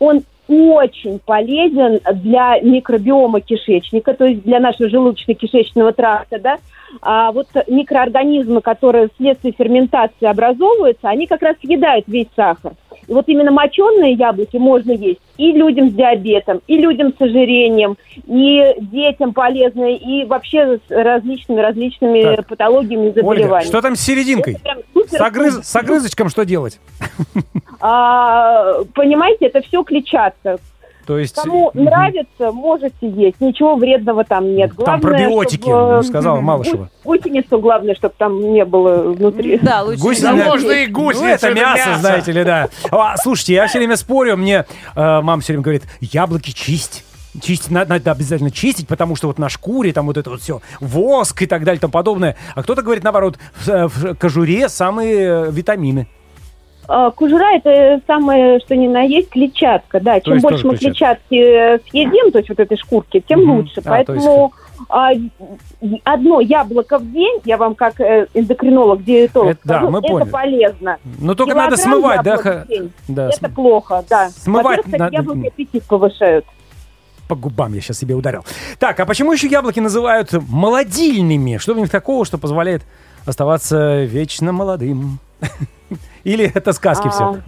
[0.00, 6.58] Он очень полезен для микробиома кишечника, то есть для нашего желудочно-кишечного тракта, да.
[7.02, 12.72] А вот микроорганизмы, которые вследствие ферментации образовываются, они как раз съедают весь сахар.
[13.10, 17.96] И вот именно моченые яблоки можно есть и людям с диабетом, и людям с ожирением,
[18.24, 22.46] и детям полезные, и вообще с различными-различными Так.
[22.46, 23.68] патологиями и Ольга, заболеваниями.
[23.68, 24.58] что там с серединкой?
[24.94, 26.78] Супер С, огрыз- с огрызочком что делать?
[27.80, 30.58] А, понимаете, это все клетчатка.
[31.10, 31.34] То есть...
[31.34, 33.40] Кому нравится, можете есть.
[33.40, 34.70] Ничего вредного там нет.
[34.76, 36.88] Там Главное, пробиотики, чтобы, ну, сказала Малышева.
[37.02, 39.58] гу- Гусеницу главное, чтобы там не было внутри.
[39.58, 40.00] Да, лучше.
[40.00, 42.00] Гусеница- Да можно и гусеницу, Ну, это это мясо, мясо.
[42.00, 42.68] знаете ли, да.
[42.92, 47.04] А, слушайте, я все время спорю, мне э, мама все время говорит, яблоки чисть.
[47.42, 50.60] Чистить надо, надо обязательно чистить, потому что вот на шкуре там вот это вот все,
[50.80, 52.36] воск и так далее и тому подобное.
[52.54, 55.16] А кто-то говорит, наоборот, в, э, в кожуре самые
[55.48, 56.06] э, витамины.
[56.92, 60.00] А, Кожура это самое, что ни на есть, клетчатка.
[60.00, 63.50] Да, чем есть больше мы клетчатки э, съедим, то есть вот этой шкурки, тем Мгм.
[63.58, 63.74] лучше.
[63.76, 64.52] А, то Поэтому
[64.88, 65.10] а,
[66.02, 70.08] одно яблоко в день, я вам как э, эндокринолог, диетолог Это- да, скажу, мы это
[70.08, 70.28] поняли.
[70.30, 70.96] полезно.
[71.20, 72.36] Но только надо смывать, да?
[73.06, 74.30] да это см- плохо, да.
[74.30, 76.44] Смывать Во-первых, надо- яблоки аппетит повышают.
[77.28, 78.44] По губам я сейчас себе ударил.
[78.80, 81.58] Так, а почему еще яблоки называют молодильными?
[81.58, 82.82] Что в них такого, что позволяет
[83.26, 85.20] оставаться вечно молодым?
[86.24, 87.38] Или это сказки А, все?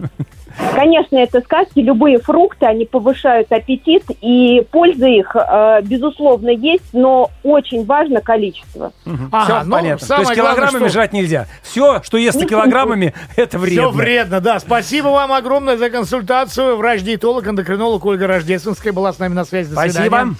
[0.75, 1.79] Конечно, это сказки.
[1.79, 8.91] Любые фрукты, они повышают аппетит, и польза их, э, безусловно, есть, но очень важно количество.
[9.31, 10.07] Ага, Все ну, понятно.
[10.07, 11.47] То есть главное, килограммами что- жрать нельзя.
[11.63, 13.89] Все, что естся килограммами, это вредно.
[13.89, 14.59] Все вредно, да.
[14.59, 16.77] Спасибо вам огромное за консультацию.
[16.77, 19.69] Врач-диетолог, эндокринолог Ольга Рождественская была с нами на связи.
[19.69, 20.01] До Спасибо.
[20.03, 20.35] свидания.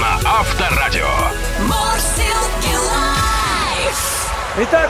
[0.00, 1.08] На Авторадио.
[4.56, 4.88] Итак,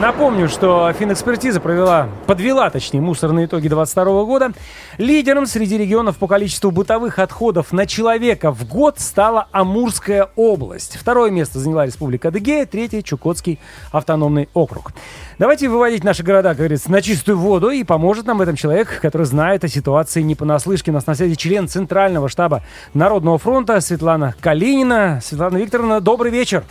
[0.00, 4.52] напомню, что финэкспертиза провела, подвела, точнее, мусорные итоги 2022 года.
[4.98, 10.96] Лидером среди регионов по количеству бытовых отходов на человека в год стала Амурская область.
[10.96, 13.58] Второе место заняла Республика Адыгея, третье– Чукотский
[13.90, 14.92] автономный округ.
[15.38, 19.00] Давайте выводить наши города, как говорится, на чистую воду, и поможет нам в этом человек,
[19.00, 20.90] который знает о ситуации не понаслышке.
[20.90, 22.62] У нас на связи член Центрального штаба
[22.94, 25.20] Народного фронта Светлана Калинина.
[25.22, 26.64] Светлана Викторовна, добрый вечер.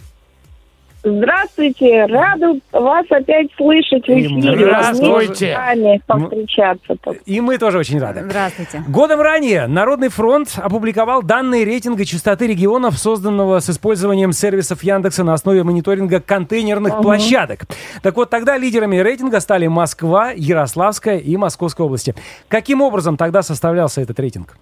[1.03, 4.55] Здравствуйте, рада вас опять слышать в эфире.
[4.55, 5.53] здравствуйте.
[5.53, 6.95] С вами повстречаться.
[7.25, 8.23] И мы тоже очень рады.
[8.25, 8.83] Здравствуйте.
[8.87, 15.33] Годом ранее Народный фронт опубликовал данные рейтинга частоты регионов, созданного с использованием сервисов Яндекса на
[15.33, 17.65] основе мониторинга контейнерных площадок.
[18.03, 22.13] Так вот, тогда лидерами рейтинга стали Москва, Ярославская и Московская области.
[22.47, 24.55] Каким образом тогда составлялся этот рейтинг?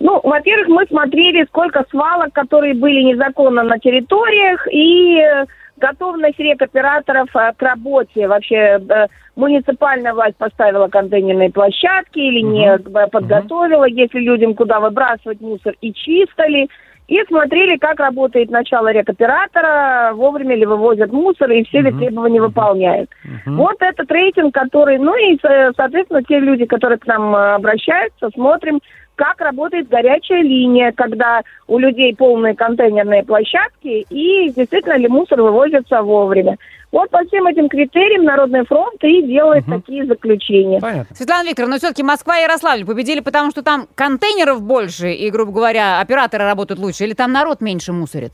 [0.00, 5.44] Ну, во-первых, мы смотрели, сколько свалок, которые были незаконно на территориях, и э,
[5.76, 8.26] готовность рекоператоров э, к работе.
[8.26, 15.42] Вообще, э, муниципальная власть поставила контейнерные площадки или не э, подготовила, если людям куда выбрасывать
[15.42, 16.68] мусор, и чисто ли.
[17.08, 23.10] И смотрели, как работает начало рекоператора, вовремя ли вывозят мусор, и все ли требования выполняют.
[23.56, 28.78] Вот этот рейтинг, который, ну и, со- соответственно, те люди, которые к нам обращаются, смотрим,
[29.20, 36.00] как работает горячая линия, когда у людей полные контейнерные площадки, и действительно ли мусор вывозится
[36.00, 36.56] вовремя.
[36.90, 40.80] Вот по всем этим критериям Народный фронт и делает такие заключения.
[40.80, 41.14] Понятно.
[41.14, 45.52] Светлана Викторовна, но все-таки Москва и Ярославль победили, потому что там контейнеров больше, и, грубо
[45.52, 48.32] говоря, операторы работают лучше, или там народ меньше мусорит?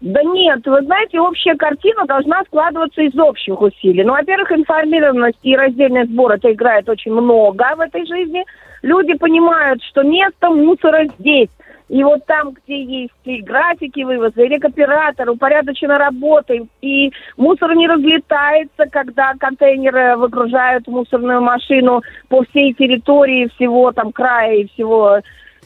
[0.00, 4.02] Да нет, вы знаете, общая картина должна складываться из общих усилий.
[4.02, 8.44] Ну, во-первых, информированность и раздельный сбор это играет очень много в этой жизни.
[8.84, 11.48] Люди понимают, что место мусора здесь.
[11.88, 17.86] И вот там, где есть и графики вывоза, и рекоператор, упорядочена работа, и- мусор не
[17.88, 25.20] разлетается, когда контейнеры выгружают в муссорную машину по всей территории всего там края и всего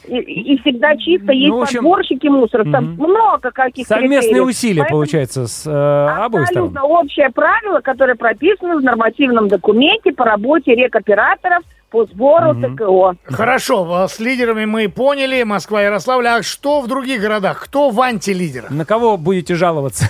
[0.07, 1.33] и, и всегда чисто.
[1.33, 4.47] Есть Ну, общем, подборщики мусора, там много каких Совместные критериев.
[4.47, 6.69] усилия, Поэтому получается, с э, обоих сторон.
[6.69, 13.15] Абсолютно общее правило, которое прописано в нормативном документе по работе рекоператоров по сбору ТКО.
[13.25, 16.27] Хорошо, э, с лидерами мы поняли, Москва, Ярославль.
[16.27, 17.63] А что в других городах?
[17.63, 18.69] Кто в антилидерах?
[18.69, 20.05] На кого будете жаловаться?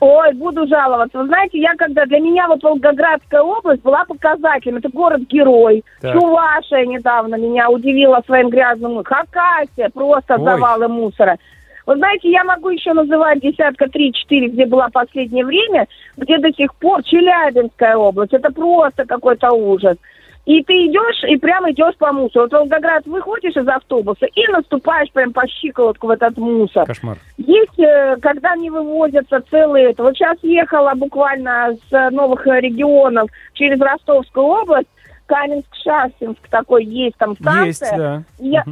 [0.00, 1.16] Ой, буду жаловаться.
[1.18, 4.78] Вы знаете, я когда для меня вот Волгоградская область была показателем.
[4.78, 5.84] Это город-герой.
[6.00, 6.12] Так.
[6.12, 9.04] Чувашия недавно меня удивила своим грязным.
[9.04, 10.44] Хакасия, просто Ой.
[10.44, 11.38] завалы мусора.
[11.86, 16.74] Вы знаете, я могу еще называть десятка три-четыре, где была последнее время, где до сих
[16.74, 18.32] пор Челябинская область.
[18.32, 19.96] Это просто какой-то ужас.
[20.44, 22.46] И ты идешь, и прямо идешь по мусору.
[22.46, 26.84] Вот в Волгоград выходишь из автобуса и наступаешь прям по щиколотку в этот мусор.
[26.84, 27.16] Кошмар.
[27.36, 29.90] Есть, э, когда не вывозятся целые...
[29.90, 30.02] это.
[30.02, 34.88] Вот сейчас ехала буквально с э, новых регионов через Ростовскую область,
[35.28, 37.64] Каменск-Шахтинск такой есть там станция.
[37.66, 38.22] Есть, да.
[38.38, 38.64] Я-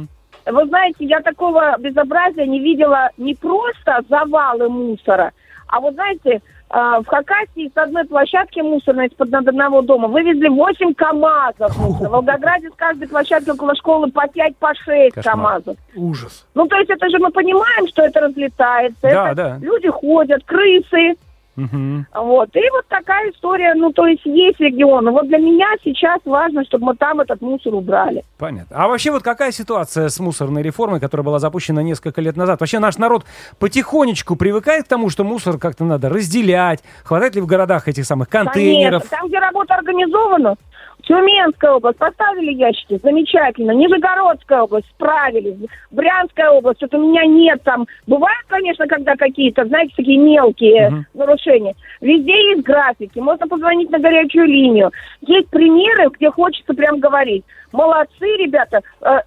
[0.45, 5.31] Вы знаете, я такого безобразия не видела не просто завалы мусора,
[5.67, 11.77] а вот знаете, в Хакасии с одной площадки мусорной из-под одного дома вывезли 8 КАМАЗов
[11.77, 12.07] мусора.
[12.07, 15.23] В Волгограде с каждой площадки около школы по 5, по 6 Кошмар.
[15.23, 15.77] КАМАЗов.
[15.95, 16.47] Ужас.
[16.55, 19.01] Ну, то есть это же мы понимаем, что это разлетается.
[19.01, 19.57] Да, это да.
[19.61, 21.15] Люди ходят, крысы.
[21.55, 22.07] Мгм.
[22.13, 22.49] Вот.
[22.55, 25.11] И вот такая история, ну, то есть есть регионы.
[25.11, 28.23] Вот для меня сейчас важно, чтобы мы там этот мусор убрали.
[28.37, 28.75] Понятно.
[28.75, 32.59] А вообще вот какая ситуация с мусорной реформой, которая была запущена несколько лет назад?
[32.61, 33.25] Вообще наш народ
[33.59, 36.83] потихонечку привыкает к тому, что мусор как-то надо разделять.
[37.03, 39.03] Хватает ли в городах этих самых контейнеров?
[39.03, 39.17] Конечно.
[39.17, 40.55] Там, где работа организована,
[41.03, 43.71] Тюменская область поставили ящики, замечательно.
[43.71, 45.57] Нижегородская область справились.
[45.91, 47.87] Брянская область, вот у меня нет там.
[48.07, 51.75] Бывают, конечно, когда какие-то, знаете, такие мелкие нарушения.
[52.01, 54.91] Везде есть графики, можно позвонить на горячую линию.
[55.21, 57.43] Есть примеры, где хочется прям говорить.
[57.71, 58.81] Молодцы, ребята.
[59.01, 59.19] Э,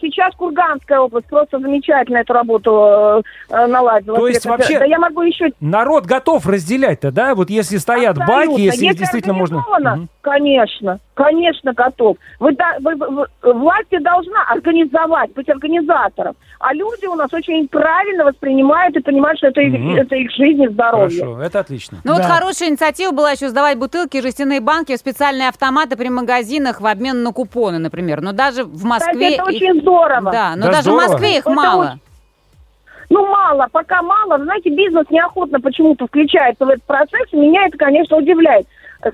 [0.00, 4.16] Сейчас Курганская область просто замечательно эту работу э, э, наладила.
[4.16, 7.34] То есть вообще- Да я могу еще Народ готов разделять-то, да?
[7.34, 8.52] Вот если стоят Абсолютно.
[8.52, 9.64] баки, если, действительно можно...
[9.96, 10.08] Мгм.
[10.20, 12.18] Конечно, конечно, готов.
[12.38, 16.36] Вы, да- вы- вы- власть должна организовать, быть организатором.
[16.60, 19.96] А люди у нас очень правильно воспринимают и понимают, что это, их, Мгм.
[19.96, 21.20] это их жизнь и здоровье.
[21.24, 21.98] Хорошо, это отлично.
[22.04, 22.28] Ну вот Да.
[22.28, 27.22] хорошая инициатива была еще сдавать бутылки жестяные банки в специальные автоматы при магазинах в обмен
[27.22, 28.20] на купоны, например.
[28.20, 29.12] Но даже в Москве...
[29.14, 30.30] Кстати, это их- очень здорово.
[30.30, 31.00] Да, но Да, даже здорово.
[31.00, 31.82] в Москве их Это мало.
[31.84, 32.00] очень-
[33.08, 34.36] Ну, мало, пока мало.
[34.42, 38.66] Знаете, бизнес неохотно почему-то включается в этот процесс, и меня это, конечно, удивляет.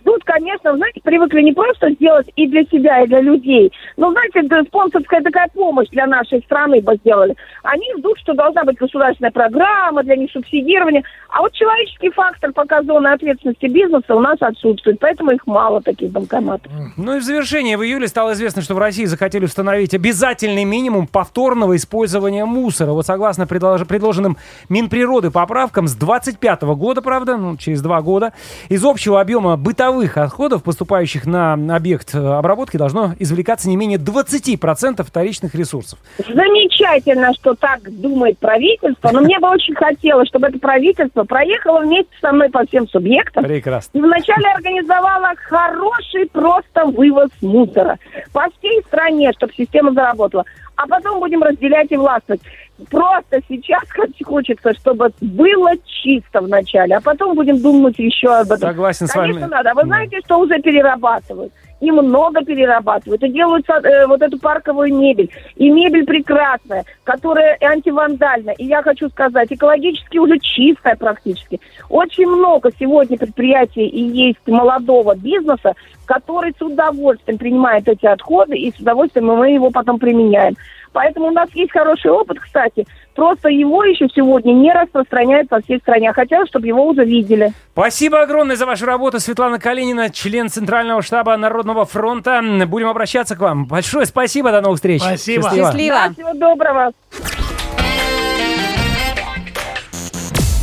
[0.05, 3.73] Тут, конечно, знаете, привыкли не просто сделать и для себя, и для людей.
[3.97, 7.37] Но, знаете, спонсорская такая помощь для нашей страны бы сделали.
[7.63, 11.03] Они ждут, что должна быть государственная программа для них субсидирования.
[11.29, 14.99] А вот человеческий фактор пока зоны ответственности бизнеса у нас отсутствует.
[15.01, 16.71] Поэтому их мало, таких банкоматов.
[16.97, 21.07] Ну и в завершение, в июле стало известно, что в России захотели установить обязательный минимум
[21.07, 22.93] повторного использования мусора.
[22.93, 24.37] Вот согласно предлож- предложенным
[24.69, 28.33] Минприроды поправкам с 25 года, правда, ну, через два года,
[28.69, 35.03] из общего объема бытовых отходов, поступающих на объект э, обработки, должно извлекаться не менее 20%
[35.03, 35.99] вторичных ресурсов.
[36.19, 42.13] Замечательно, что так думает правительство, но мне бы очень хотелось, чтобы это правительство проехало вместе
[42.21, 43.97] со мной по всем субъектам Прекрасно.
[43.97, 47.99] и вначале организовала хороший просто вывоз мусора
[48.35, 50.45] по всей стране, чтобы система заработала.
[50.83, 52.41] А потом будем разделять и властвовать.
[52.91, 58.71] Просто сейчас хоч- хочется, чтобы было чисто вначале, а потом будем думать еще об этом.
[58.71, 59.51] Согласен с Конечно, вами.
[59.53, 59.71] надо.
[59.71, 61.53] А вы знаете, что уже перерабатывают?
[61.83, 63.23] И много перерабатывают.
[63.25, 65.31] И делают э, вот эту парковую мебель.
[65.57, 68.55] И мебель прекрасная, которая антивандальная.
[68.55, 71.61] И я хочу сказать, экологически уже чистая практически.
[71.91, 75.73] Очень много сегодня предприятий и есть молодого бизнеса,
[76.07, 80.55] который с удовольствием принимает эти отходы, и с удовольствием мы его потом применяем.
[80.93, 82.87] Поэтому у нас есть хороший опыт, кстати.
[83.15, 86.11] Просто его еще сегодня не распространяют по всей стране.
[86.11, 87.53] А хотелось, чтобы его уже видели.
[87.73, 92.41] Спасибо огромное за вашу работу, Светлана Калинина, член Центрального штаба Народного фронта.
[92.67, 93.67] Будем обращаться к вам.
[93.67, 95.03] Большое спасибо, до новых встреч.
[95.03, 95.51] Спасибо.
[95.51, 95.97] Счастливо.
[96.09, 96.93] Да, всего доброго.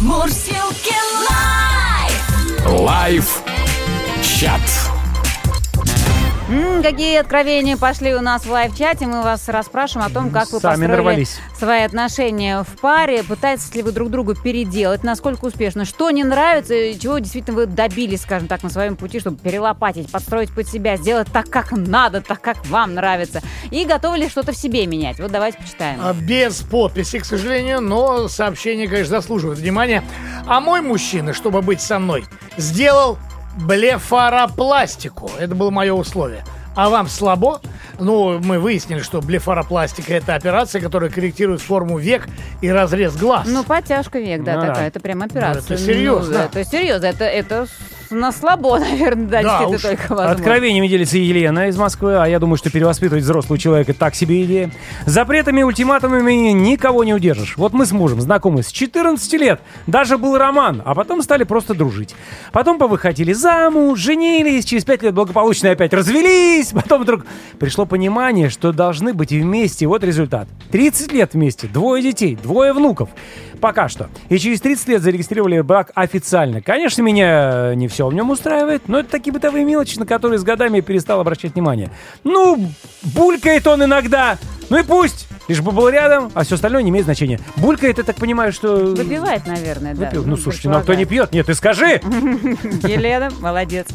[0.02, 0.96] Мурсилки
[1.30, 2.80] live.
[2.80, 3.44] Live
[4.24, 4.79] chat.
[6.50, 9.06] М, какие откровения пошли у нас в live-чате.
[9.06, 11.40] Мы вас расспрашиваем о том, как вы Сами построили нарвались.
[11.56, 13.24] свои отношения в паре.
[13.24, 15.86] Пытаетесь ли вы друг другу переделать, насколько успешно.
[15.86, 20.12] Что не нравится, и чего действительно вы добились, скажем так, на своем пути, чтобы перелопатить,
[20.12, 23.42] подстроить под себя, сделать так, как надо, так, как вам нравится.
[23.70, 25.20] И готовы ли что-то в себе менять?
[25.20, 26.00] Вот давайте почитаем.
[26.02, 30.04] А, Без подписи, к сожалению, но сообщение, конечно, заслуживает внимания.
[30.48, 32.26] А мой мужчина, чтобы быть со мной,
[32.58, 33.20] сделал
[33.66, 35.30] блефаропластику.
[35.40, 36.44] Это было мое условие.
[36.76, 37.62] А вам слабо?
[38.00, 42.28] Ну, мы выяснили, что блефаропластика это операция, которая корректирует форму век
[42.62, 43.46] и разрез глаз.
[43.48, 44.68] Ну, подтяжка век, да, Ну да.
[44.68, 44.88] такая.
[44.88, 45.76] Это прям операция.
[45.76, 46.38] это серьезно.
[46.38, 47.06] Ну, это серьезно.
[47.08, 47.68] Это, это
[48.12, 49.82] на слабо, наверное, да, Да уж.
[49.82, 50.32] только возможно.
[50.32, 54.72] Откровениями делится Елена из Москвы, а я думаю, что перевоспитывать взрослого человека так себе идея.
[55.06, 57.58] Запретами и ультиматумами никого не удержишь.
[57.58, 59.62] Вот мы с мужем знакомы с 14 лет.
[59.88, 62.16] Даже был роман, а потом стали просто дружить.
[62.52, 66.70] Потом повыходили замуж, женились, через 5 лет благополучно опять развелись.
[66.72, 67.26] Потом вдруг
[67.60, 69.88] пришло понимание, что должны быть вместе.
[69.88, 70.48] Вот результат.
[70.72, 73.10] 30 лет вместе, двое детей, двое внуков.
[73.60, 74.10] Пока что.
[74.30, 76.62] И через 30 лет зарегистрировали брак официально.
[76.62, 80.44] Конечно, меня не все в нем устраивает, но это такие бытовые мелочи, на которые с
[80.44, 81.92] годами я перестал обращать внимание.
[82.24, 82.72] Ну,
[83.04, 84.38] булькает он иногда.
[84.70, 85.28] Ну и пусть.
[85.48, 87.40] Лишь бы был рядом, а все остальное не имеет значения.
[87.56, 88.76] Булькает, я так понимаю, что...
[88.76, 90.06] Выпивает, наверное, да.
[90.06, 90.24] Выпил.
[90.24, 91.34] Ну, слушайте, ну а кто не пьет?
[91.34, 91.86] Нет, ты скажи!
[92.84, 93.88] Елена, молодец.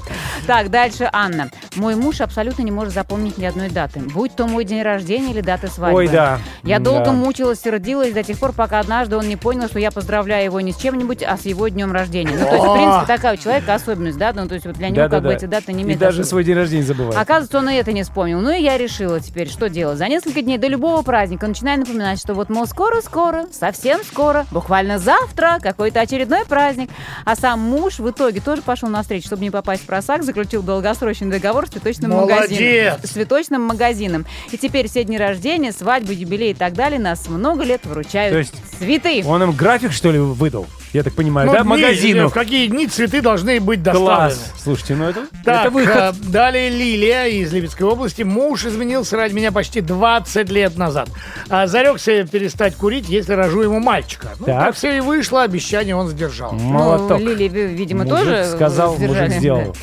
[0.49, 1.51] Так, дальше Анна.
[1.77, 4.01] Мой муж абсолютно не может запомнить ни одной даты.
[4.01, 5.99] Будь то мой день рождения или дата свадьбы.
[5.99, 6.39] Ой, да.
[6.63, 6.85] Я Да.
[6.85, 10.61] долго мучилась, сердилась до тех пор, пока однажды он не понял, что я поздравляю его
[10.61, 12.37] не с чем-нибудь, а с его днем рождения.
[12.39, 14.33] Ну, то есть, в принципе, такая у человека особенность, да?
[14.35, 16.45] Ну, то есть, вот для него как бы эти даты не И имеют даже свой
[16.45, 17.17] день рождения забывает.
[17.17, 18.41] Оказывается, он и это не вспомнил.
[18.41, 19.99] Ну и я решила теперь, что делать.
[19.99, 24.99] За несколько дней до любого праздника начинаю напоминать, что вот, мол, скоро-скоро, совсем скоро, буквально
[24.99, 26.91] завтра какой-то очередной праздник.
[27.25, 31.31] А сам муж в итоге тоже пошел навстречу, чтобы не попасть в просак, заключил долгосрочный
[31.31, 32.37] договор с цветочным Молодец!
[32.51, 32.99] магазином.
[33.03, 34.27] С цветочным магазином.
[34.53, 38.39] И теперь все дни рождения, свадьбы, юбилеи и так далее нас много лет выручают То
[38.39, 39.23] есть цветы.
[39.27, 40.67] Он им график, что ли, выдал?
[40.93, 41.61] Я так понимаю, Ну, да?
[41.63, 42.29] дни, Магазину.
[42.29, 44.07] В какие дни цветы должны быть доставлены.
[44.15, 44.53] Класс.
[44.63, 45.97] Слушайте, ну это, Так, это выход.
[45.97, 48.23] э, далее Лилия из Липецкой области.
[48.23, 51.09] Муж изменился ради меня почти 20 лет назад.
[51.49, 54.29] А зарекся перестать курить, если рожу ему мальчика.
[54.39, 54.67] Ну, Так.
[54.67, 56.53] так все и вышло, обещание он сдержал.
[56.53, 57.19] Молоток.
[57.21, 59.25] Ну, Лили, ви- видимо, Мужик тоже сказал, сдержали.
[59.27, 59.77] мужик сделал.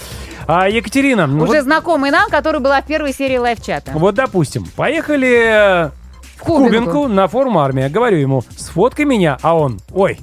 [0.54, 3.94] А Екатерина, ну Уже вот, знакомый нам, который была в первой серии лайфчата.
[3.94, 5.90] вот, допустим, поехали
[6.36, 6.68] в Кубинку.
[6.68, 7.88] Кубинку на форум армия.
[7.88, 10.20] Говорю ему, сфоткай меня, а он, ой,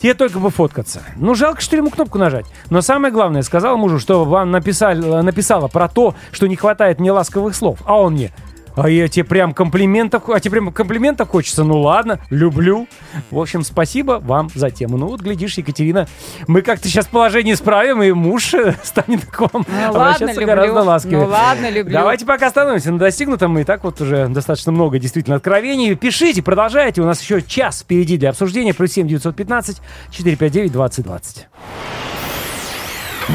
[0.00, 1.02] тебе только бы фоткаться.
[1.16, 2.46] Ну, жалко, что ему кнопку нажать.
[2.70, 7.10] Но самое главное, сказал мужу, что вам написали, написала про то, что не хватает мне
[7.10, 7.80] ласковых слов.
[7.84, 8.30] А он мне,
[8.76, 11.64] а я тебе прям комплиментов, а тебе прям комплиментов хочется?
[11.64, 12.86] Ну ладно, люблю.
[13.30, 14.96] В общем, спасибо вам за тему.
[14.96, 16.08] Ну вот, глядишь, Екатерина,
[16.46, 20.46] мы как-то сейчас положение исправим, и муж э, станет к вам Ну ладно, обращаться люблю.
[20.46, 21.18] гораздо ласковее.
[21.20, 21.92] Ну ладно, люблю.
[21.92, 23.58] Давайте пока остановимся на достигнутом.
[23.58, 25.94] И так вот уже достаточно много действительно откровений.
[25.94, 27.02] Пишите, продолжайте.
[27.02, 28.74] У нас еще час впереди для обсуждения.
[28.74, 31.46] Плюс 7 915 459 2020.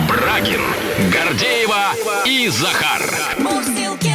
[0.09, 0.61] Брагин,
[1.11, 1.93] Гордеева
[2.25, 3.01] и Захар.
[3.39, 4.07] Мурзилки.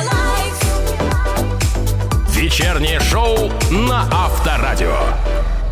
[2.53, 4.92] Вечернее шоу на Авторадио.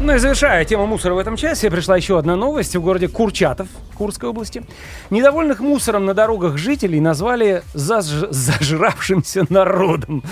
[0.01, 2.75] Ну и завершая тему мусора в этом часе, пришла еще одна новость.
[2.75, 3.69] В городе Курчатов,
[3.99, 4.63] Курской области,
[5.11, 10.23] недовольных мусором на дорогах жителей назвали заж- зажравшимся народом.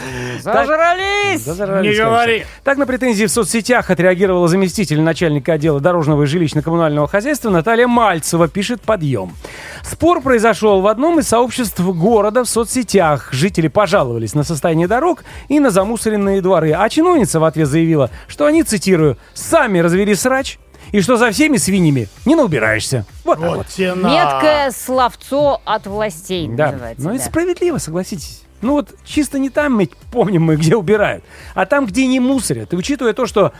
[0.42, 1.42] Так- Зажрались!
[1.42, 2.04] Зажрались, Не конечно.
[2.06, 2.44] говори.
[2.64, 8.48] Так на претензии в соцсетях отреагировала заместитель начальника отдела дорожного и жилищно-коммунального хозяйства Наталья Мальцева,
[8.48, 9.34] пишет «Подъем».
[9.82, 13.28] Спор произошел в одном из сообществ города в соцсетях.
[13.32, 16.72] Жители пожаловались на состояние дорог и на замусоренные дворы.
[16.72, 20.58] А чиновница в ответ заявила, что они, цитирую, «сами развели срач»
[20.92, 23.04] и что за всеми свиньями не наубираешься.
[23.24, 23.66] Вот так вот.
[23.76, 23.96] Вот.
[23.96, 27.04] Меткое словцо от властей Да, называется.
[27.04, 27.30] но это да.
[27.30, 28.42] справедливо, согласитесь.
[28.60, 31.22] Ну вот чисто не там, ведь помним мы, где убирают,
[31.54, 32.72] а там, где не мусорят.
[32.72, 33.52] И учитывая то, что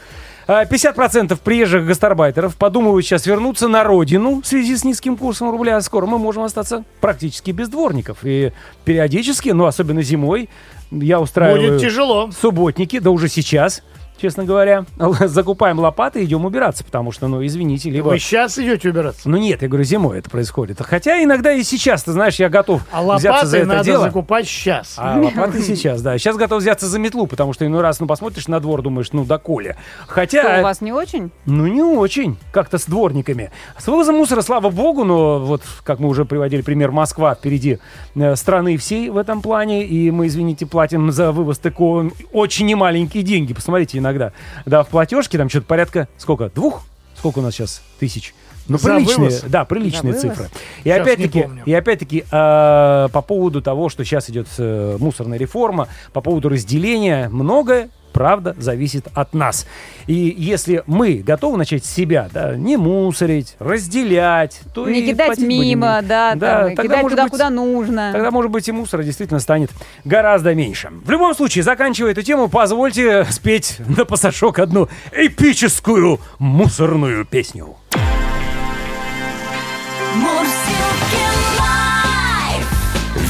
[0.49, 5.83] 50% приезжих гастарбайтеров подумывают сейчас вернуться на родину в связи с низким курсом рубля, а
[5.83, 8.19] скоро мы можем остаться практически без дворников.
[8.23, 8.53] И
[8.85, 10.49] периодически, ну особенно зимой,
[10.91, 12.31] я устраиваю Будет тяжело.
[12.33, 13.83] субботники, да уже сейчас,
[14.19, 14.85] честно говоря,
[15.27, 18.09] закупаем лопаты и идем убираться, потому что, ну извините, либо...
[18.09, 19.29] Вы сейчас идете убираться.
[19.29, 20.79] Ну нет, я говорю, зимой это происходит.
[20.81, 24.05] Хотя иногда и сейчас, ты знаешь, я готов А взяться за лопаты это надо дело.
[24.05, 24.95] закупать сейчас.
[24.97, 26.19] А лопаты сейчас, да.
[26.19, 29.25] Сейчас готов взяться за метлу, потому что иной раз, ну, посмотришь на двор, думаешь, ну,
[29.25, 29.77] да коли.
[30.07, 31.31] Хотя, Что, у вас не очень?
[31.47, 33.51] ну, не очень, как-то с дворниками.
[33.79, 37.79] С вывозом мусора, слава богу, но вот, как мы уже приводили пример, Москва впереди
[38.15, 43.23] э, страны всей в этом плане, и мы, извините, платим за вывоз ТКО очень немаленькие
[43.23, 43.55] деньги.
[43.55, 44.33] Посмотрите иногда,
[44.67, 46.83] да, в платежке там что-то порядка, сколько, двух?
[47.17, 48.35] Сколько у нас сейчас тысяч?
[48.69, 49.43] Ну, За приличные, вывоз?
[49.43, 50.49] да, приличные За цифры.
[50.85, 56.21] И опять-таки, и опять-таки э, по поводу того, что сейчас идет э, мусорная реформа, по
[56.21, 59.67] поводу разделения, многое правда зависит от нас.
[60.07, 65.27] И если мы готовы начать с себя, да, не мусорить, разделять, то Не и кидать
[65.27, 66.09] платить будем мимо, меньше.
[66.09, 68.11] да, там, тогда, кидать туда, быть, куда нужно.
[68.13, 69.71] Тогда, может быть, и мусора действительно станет
[70.05, 70.91] гораздо меньше.
[71.05, 77.77] В любом случае, заканчивая эту тему, позвольте спеть на пасашок одну эпическую мусорную песню.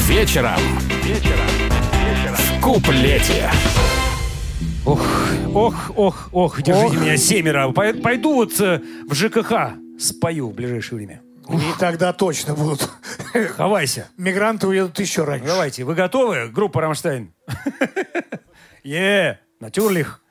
[0.07, 0.59] Вечером.
[1.03, 1.47] Вечером.
[2.03, 2.35] Вечером.
[2.35, 3.49] В куплете.
[4.89, 5.01] Ох,
[5.53, 7.71] ох, ох, ох, держите меня семеро.
[7.71, 11.21] Пой- Пойду вот э, в ЖКХ спою в ближайшее время.
[11.49, 12.89] И тогда точно будут.
[13.57, 14.07] Хавайся.
[14.17, 15.45] Мигранты уедут еще раньше.
[15.47, 17.33] Давайте, вы готовы, группа Рамштайн?
[18.83, 20.21] Е, натюрлих.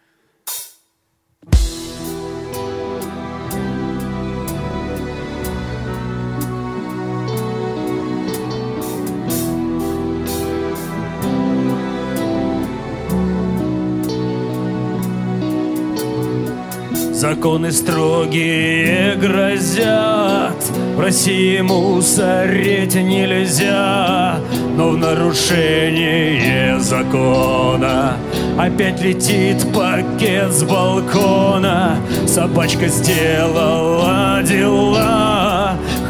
[17.19, 20.55] Законы строгие грозят,
[20.95, 24.37] в России мусорить нельзя,
[24.77, 28.19] но в нарушение закона
[28.57, 31.97] опять летит пакет с балкона.
[32.29, 35.38] Собачка сделала дела,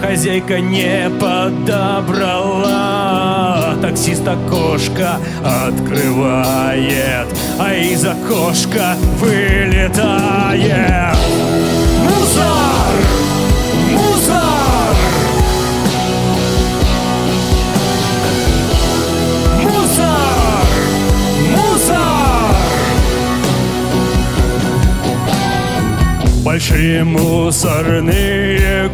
[0.01, 2.69] хозяйка не подобрала.
[3.81, 7.27] Таксист окошко открывает,
[7.59, 11.17] а из окошка вылетает.
[12.03, 12.95] Мусор!
[13.93, 14.59] Мусор!
[26.45, 28.48] Большие мусорные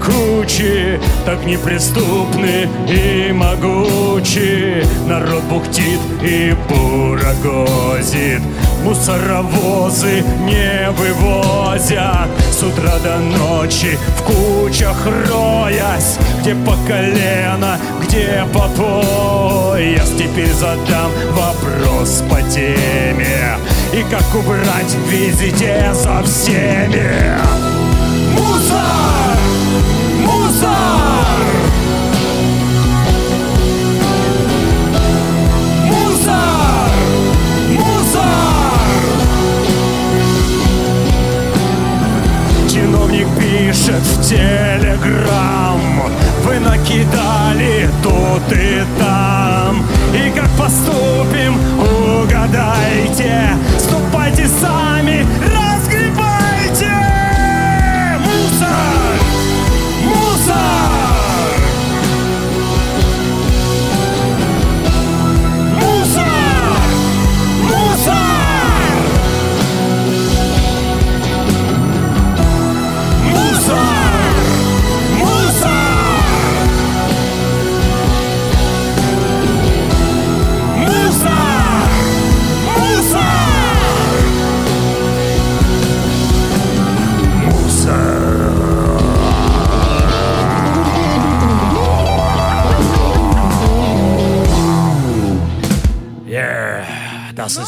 [0.05, 4.87] кучи Так неприступны и могучи.
[5.07, 8.43] Народ бухтит и бурагозит
[8.85, 12.29] Мусоровозы не вывозят.
[12.53, 20.11] С утра до ночи в кучах роясь Где по колено, где по пояс.
[20.19, 23.59] Теперь задам вопрос по теме.
[23.93, 27.39] И как убрать везде за всеми?
[28.35, 29.04] Мусор!
[42.95, 45.80] Чиновник пишет в телеграм.
[46.45, 51.59] Вы накидали тут и там И как поступим,
[52.22, 53.57] угадайте.
[53.78, 55.84] Ступайте сами, разгребайте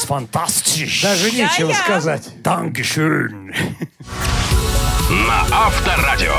[0.06, 1.02] fantastisch.
[1.02, 2.22] Даже нечего сказать.
[2.42, 3.52] Dankeschön.
[5.10, 6.34] На Авторадио.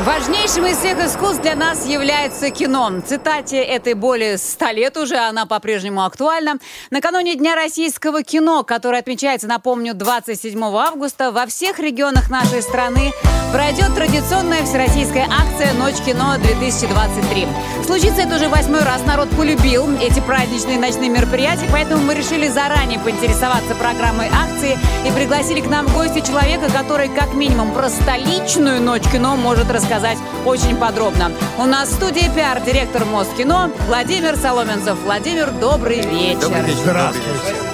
[0.00, 3.00] Важнейшим из всех искусств для нас является кино.
[3.06, 6.58] Цитате этой более ста лет уже, она по-прежнему актуальна.
[6.90, 13.12] Накануне Дня российского кино, который отмечается, напомню, 27 августа, во всех регионах нашей страны
[13.54, 17.84] пройдет традиционная всероссийская акция «Ночь кино-2023».
[17.86, 19.02] Случится это уже восьмой раз.
[19.06, 24.76] Народ полюбил эти праздничные ночные мероприятия, поэтому мы решили заранее поинтересоваться программой акции
[25.06, 29.70] и пригласили к нам в гости человека, который как минимум про столичную «Ночь кино» может
[29.70, 31.30] рассказать очень подробно.
[31.56, 34.98] У нас в студии пиар-директор Москино Владимир Соломенцев.
[35.04, 36.40] Владимир, добрый вечер.
[36.40, 36.80] Добрый вечер.
[36.82, 37.73] Здравствуйте.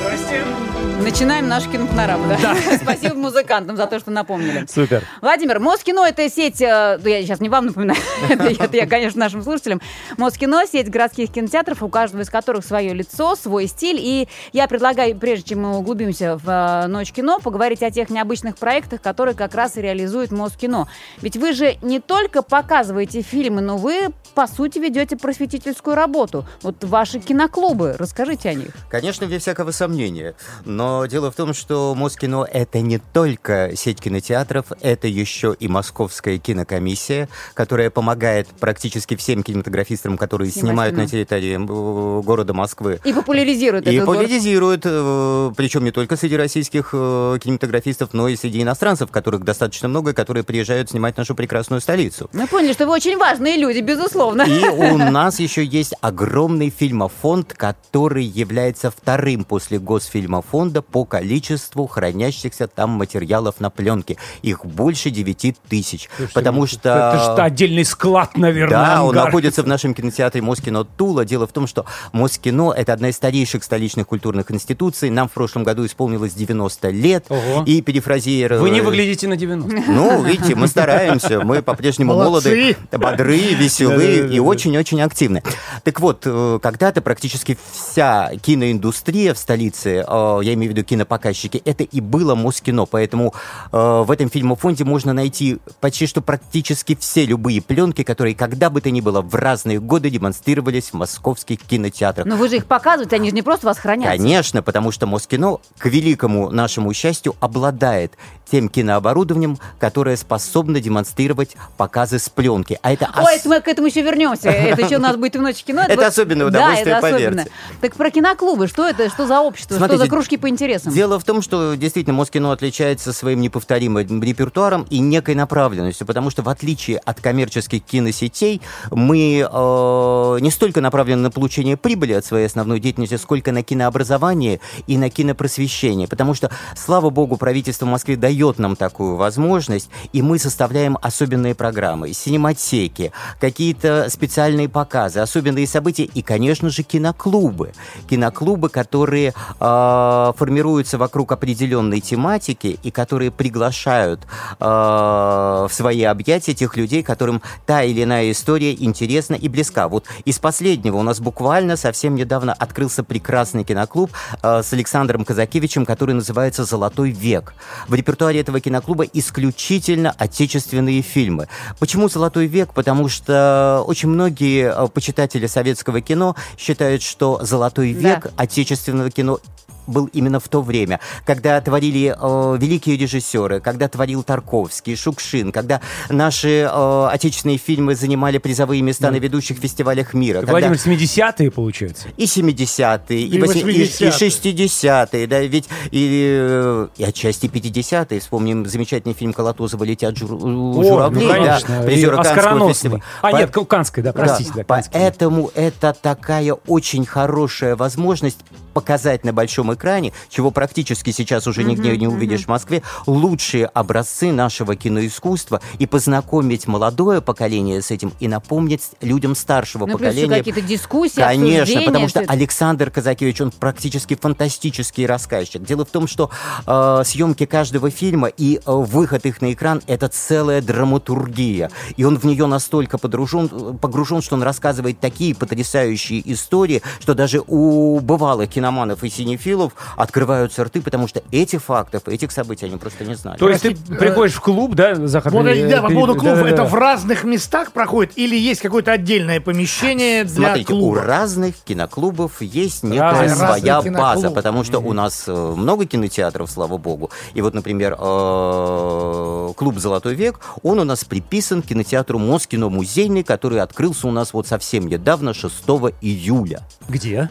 [1.03, 2.55] Начинаем наш кинопрограмму, да?
[2.83, 4.67] Спасибо музыкантам за то, что напомнили.
[4.69, 5.03] Супер.
[5.23, 7.99] Владимир, Москино– это сеть, э, ну, я сейчас не вам напоминаю,
[8.29, 9.81] это, я- это я, конечно, нашим слушателям.
[10.19, 13.97] Москино– сеть городских кинотеатров, у каждого из которых свое лицо, свой стиль.
[13.99, 18.57] И я предлагаю, прежде чем мы углубимся в э, «Ночь кино», поговорить о тех необычных
[18.57, 20.87] проектах, которые как раз и реализует Москино.
[21.23, 26.47] Ведь вы же не только показываете фильмы, но вы, по сути, ведете просветительскую работу.
[26.63, 28.69] Вот ваши киноклубы, расскажите о них.
[28.89, 30.35] Конечно, без всякого сомнения.
[30.65, 36.39] Но дело в том, что Москино— это не только сеть кинотеатров, это еще и Московская
[36.39, 43.01] кинокомиссия, которая помогает практически всем кинематографистам, которые снимают на территории э, города Москвы.
[43.05, 44.21] И популяризирует И этот город.
[44.21, 49.89] популяризирует, э, причем не только среди российских э, кинематографистов, но и среди иностранцев, которых достаточно
[49.89, 52.31] много, которые приезжают снимать нашу прекрасную столицу.
[52.33, 54.20] Мы поняли, что вы очень важные люди, безусловно.
[54.47, 61.87] И у нас еще есть огромный фильмофонд, который является вторым после Госфильмофонда фонда по количеству
[61.87, 64.17] хранящихся там материалов на пленке.
[64.43, 66.09] Их больше 9 тысяч.
[66.35, 67.13] Потому что...
[67.15, 69.27] Это что, отдельный склад, наверное, Да, он ангар.
[69.27, 71.25] находится в нашем кинотеатре Москино Тула.
[71.25, 75.09] Дело в том, что Москино– это одна из старейших столичных культурных институций.
[75.11, 77.27] Нам в прошлом году исполнилось 90 лет.
[77.29, 77.65] Ого.
[77.67, 78.61] И перефразируя...
[78.61, 79.91] Вы не выглядите на 90.
[79.91, 84.35] Ну, видите, мы стараемся, мы по-прежнему молоды, бодры, веселы Да-да-да-да.
[84.35, 85.43] и очень-очень активны.
[85.85, 91.63] Так вот, э, когда-то практически вся киноиндустрия в столице, э, я имею в виду кинопоказчики,
[91.65, 93.35] это и было Москино, поэтому
[93.73, 98.81] э, в этом фильмофонде можно найти почти что практически все любые пленки, которые когда бы
[98.81, 102.27] то ни было в разные годы демонстрировались в московских кинотеатрах.
[102.27, 104.17] Но вы же их показываете, они же не просто вас хранятся.
[104.17, 108.13] Конечно, потому что Москино, к великому нашему счастью, обладает
[108.51, 112.79] тем кинооборудованием, которое способно демонстрировать показы с пленки.
[112.83, 114.51] А это Ой, ос- это мы к этому еще вернемся.
[114.51, 115.83] Это еще у нас будет в ночь кино.
[115.89, 117.51] Это особенное удовольствие, поверьте.
[117.81, 120.93] Так про киноклубы, что это, что за общество, что за кружки по интересам?
[120.93, 126.43] Дело в том, что действительно Москино отличается своим неповторимым репертуаром и некой направленностью, потому что
[126.43, 132.47] в отличие от коммерческих киносетей мы э, не столько направлены на получение прибыли от своей
[132.47, 138.59] основной деятельности, сколько на кинообразование и на кинопросвещение, потому что, слава богу, правительство Москвы дает
[138.59, 146.23] нам такую возможность, и мы составляем особенные программы, синематеки, какие-то специальные показы, особенные события и,
[146.23, 147.73] конечно же, киноклубы.
[148.09, 154.21] Киноклубы, которые э, формируются вокруг определенной тематики и которые приглашают
[154.59, 159.89] э, в свои объятия тех людей, которым та или иная история интересна и близка.
[159.89, 164.11] Вот из последнего у нас буквально совсем недавно открылся прекрасный киноклуб
[164.43, 167.55] э, с Александром Казакевичем, который называется «Золотой век».
[167.89, 171.49] В репертуаре этого киноклуба исключительно отечественные фильмы.
[171.79, 172.73] Почему «Золотой век»?
[172.75, 178.01] Потому что очень многие э, почитатели советского кино считают, что «Золотой Да.
[178.15, 179.39] век» отечественного кино
[179.87, 185.81] был именно в то время, когда творили э, великие режиссеры, когда творил Тарковский, Шукшин, когда
[186.09, 190.41] наши э, отечественные фильмы занимали призовые места на ведущих фестивалях мира.
[190.41, 192.09] когда- Владимир, 70-е, получается.
[192.17, 194.11] и 70-е, и, И восьми- и- и 80-е.
[194.31, 198.21] 60-е, да, ведь и, и отчасти 50-е.
[198.21, 201.83] Вспомним замечательный фильм Колотозова «Летят жур- О, журавли», ну, да, конечно.
[201.83, 203.03] призера И Каннского фестиваля.
[203.23, 204.91] А, По- нет, Канской, да, простите, да, Канский.
[204.93, 208.39] Поэтому это такая очень хорошая возможность
[208.73, 214.33] показать на большом экране, чего практически сейчас уже нигде не увидишь в Москве, лучшие образцы
[214.33, 220.29] нашего киноискусства и познакомить молодое поколение с этим и напомнить людям старшего Ну, поколения.
[220.29, 222.33] какие-то дискуссии, Конечно, потому что это.
[222.33, 225.63] Александр Казакевич, он практически фантастический рассказчик.
[225.63, 226.31] Дело в том, что
[226.67, 231.71] э, съемки каждого фильма и э, выход их на экран– это целая драматургия.
[231.97, 237.43] И он в нее настолько подружен- погружен, что он рассказывает такие потрясающие истории, что даже
[237.47, 243.05] у бывалых киноманов и синефилов открываются рты, потому что этих фактов, этих событий они просто
[243.05, 243.39] не знали.
[243.39, 245.33] То есть ты приходишь в клуб, да, Захар?
[245.33, 246.55] Вот, э, да, по поводу клубов, да-да-да.
[246.55, 251.03] это в разных местах проходит или есть какое-то отдельное помещение для Смотрите, у клуба?
[251.03, 253.99] разных киноклубов есть некая Разные своя киноклубы.
[253.99, 257.11] база, потому что у нас э, много кинотеатров, слава богу.
[257.33, 263.23] И вот, например, э, клуб «Золотой век», он у нас приписан к кинотеатру Москино музейный,
[263.23, 265.55] который открылся у нас вот совсем недавно, 6
[266.03, 266.61] июля.
[266.89, 267.31] Где?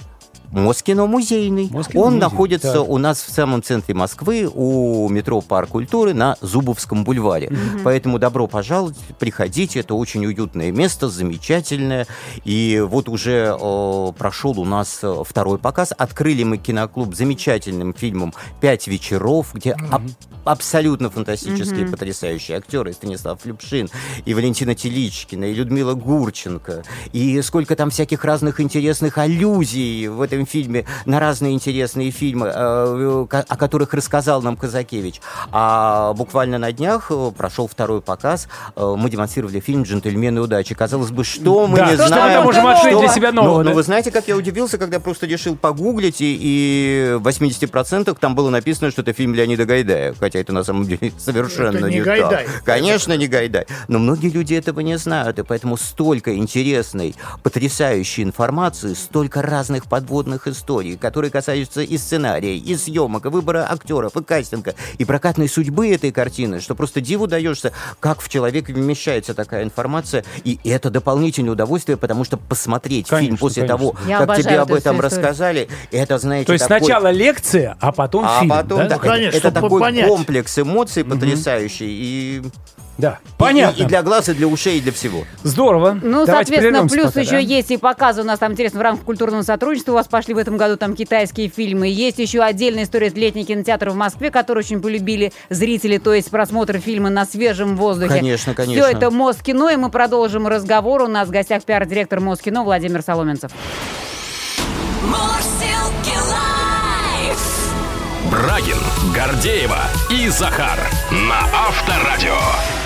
[0.52, 1.70] Москино музейный.
[1.72, 2.89] Москино Он музей, находится так.
[2.89, 7.52] у нас в самом центре Москвы, у метро Парк культуры на Зубовском бульваре.
[7.84, 12.08] Поэтому добро пожаловать, приходите, это очень уютное место, замечательное.
[12.45, 15.93] И вот уже э, прошел у нас э, второй показ.
[15.97, 20.02] Открыли мы киноклуб замечательным фильмом «Пять вечеров», где аб-
[20.52, 22.89] абсолютно фантастические, потрясающие актеры.
[22.91, 23.89] И Станислав Любшин,
[24.26, 26.84] и Валентина Теличкина, и Людмила Гурченко.
[27.14, 33.26] И сколько там всяких разных интересных аллюзий в этом фильме на разные интересные фильмы, э,
[33.30, 35.22] о которых рассказал нам Казакевич.
[35.52, 38.47] А буквально на днях э, прошел второй показ.
[38.76, 40.74] Э, Мы демонстрировали фильм «Джентльмены удачи».
[40.76, 42.34] Казалось бы, что мы Да, не что мы знаем.
[42.34, 43.76] там можем открыть что- для себя нового, Но, но да?
[43.76, 48.50] вы знаете, как я удивился, когда просто решил погуглить, и, и в 80% там было
[48.50, 50.14] написано, что это фильм Леонида Гайдая.
[50.20, 52.46] Хотя это на самом деле совершенно Это не не, Гайдай.
[52.46, 52.64] так.
[52.64, 53.66] Конечно, не Гайдай.
[53.88, 60.48] Но многие люди этого не знают, и поэтому столько интересной, потрясающей информации, столько разных подводных
[60.48, 65.90] историй, которые касаются и сценария, и съемок, и выбора актеров, и кастинга, и прокатной судьбы
[65.90, 71.52] этой картины, что просто диву даешься, как в человека вмещается такая информация, и это дополнительное
[71.52, 73.78] удовольствие, потому что посмотреть фильм Конечно, после конечно.
[73.78, 77.92] того, Я как тебе об этом рассказали, это, знаете, То есть такой- сначала лекция, а
[77.92, 78.88] потом а фильм, потом, да?
[78.88, 80.08] да, Ну, конечно, это, такой понять.
[80.20, 81.88] Комплекс эмоций потрясающий.
[81.90, 82.42] И
[82.98, 83.80] Да, И- понятно.
[83.82, 85.24] И, и для глаз, и для ушей, и для всего.
[85.44, 85.98] Здорово.
[86.02, 87.38] Ну, Давайте соответственно, плюс пока, еще да?
[87.38, 89.94] есть и показы у нас там интересно в рамках культурного сотрудничества.
[89.94, 91.88] У вас пошли в этом году там китайские фильмы.
[91.88, 96.80] Есть еще отдельная история летний кинотеатр в Москве, который очень полюбили зрители, то есть просмотр
[96.80, 98.10] фильма на свежем воздухе.
[98.16, 98.84] Конечно, конечно.
[98.86, 101.04] Все это Москино, и мы продолжим разговор.
[101.04, 103.52] У нас в гостях пиар-директор Москино Владимир Соломенцев.
[108.30, 108.78] Брагин,
[109.14, 110.80] Гордеева и Захар
[111.12, 112.79] на Авторадио.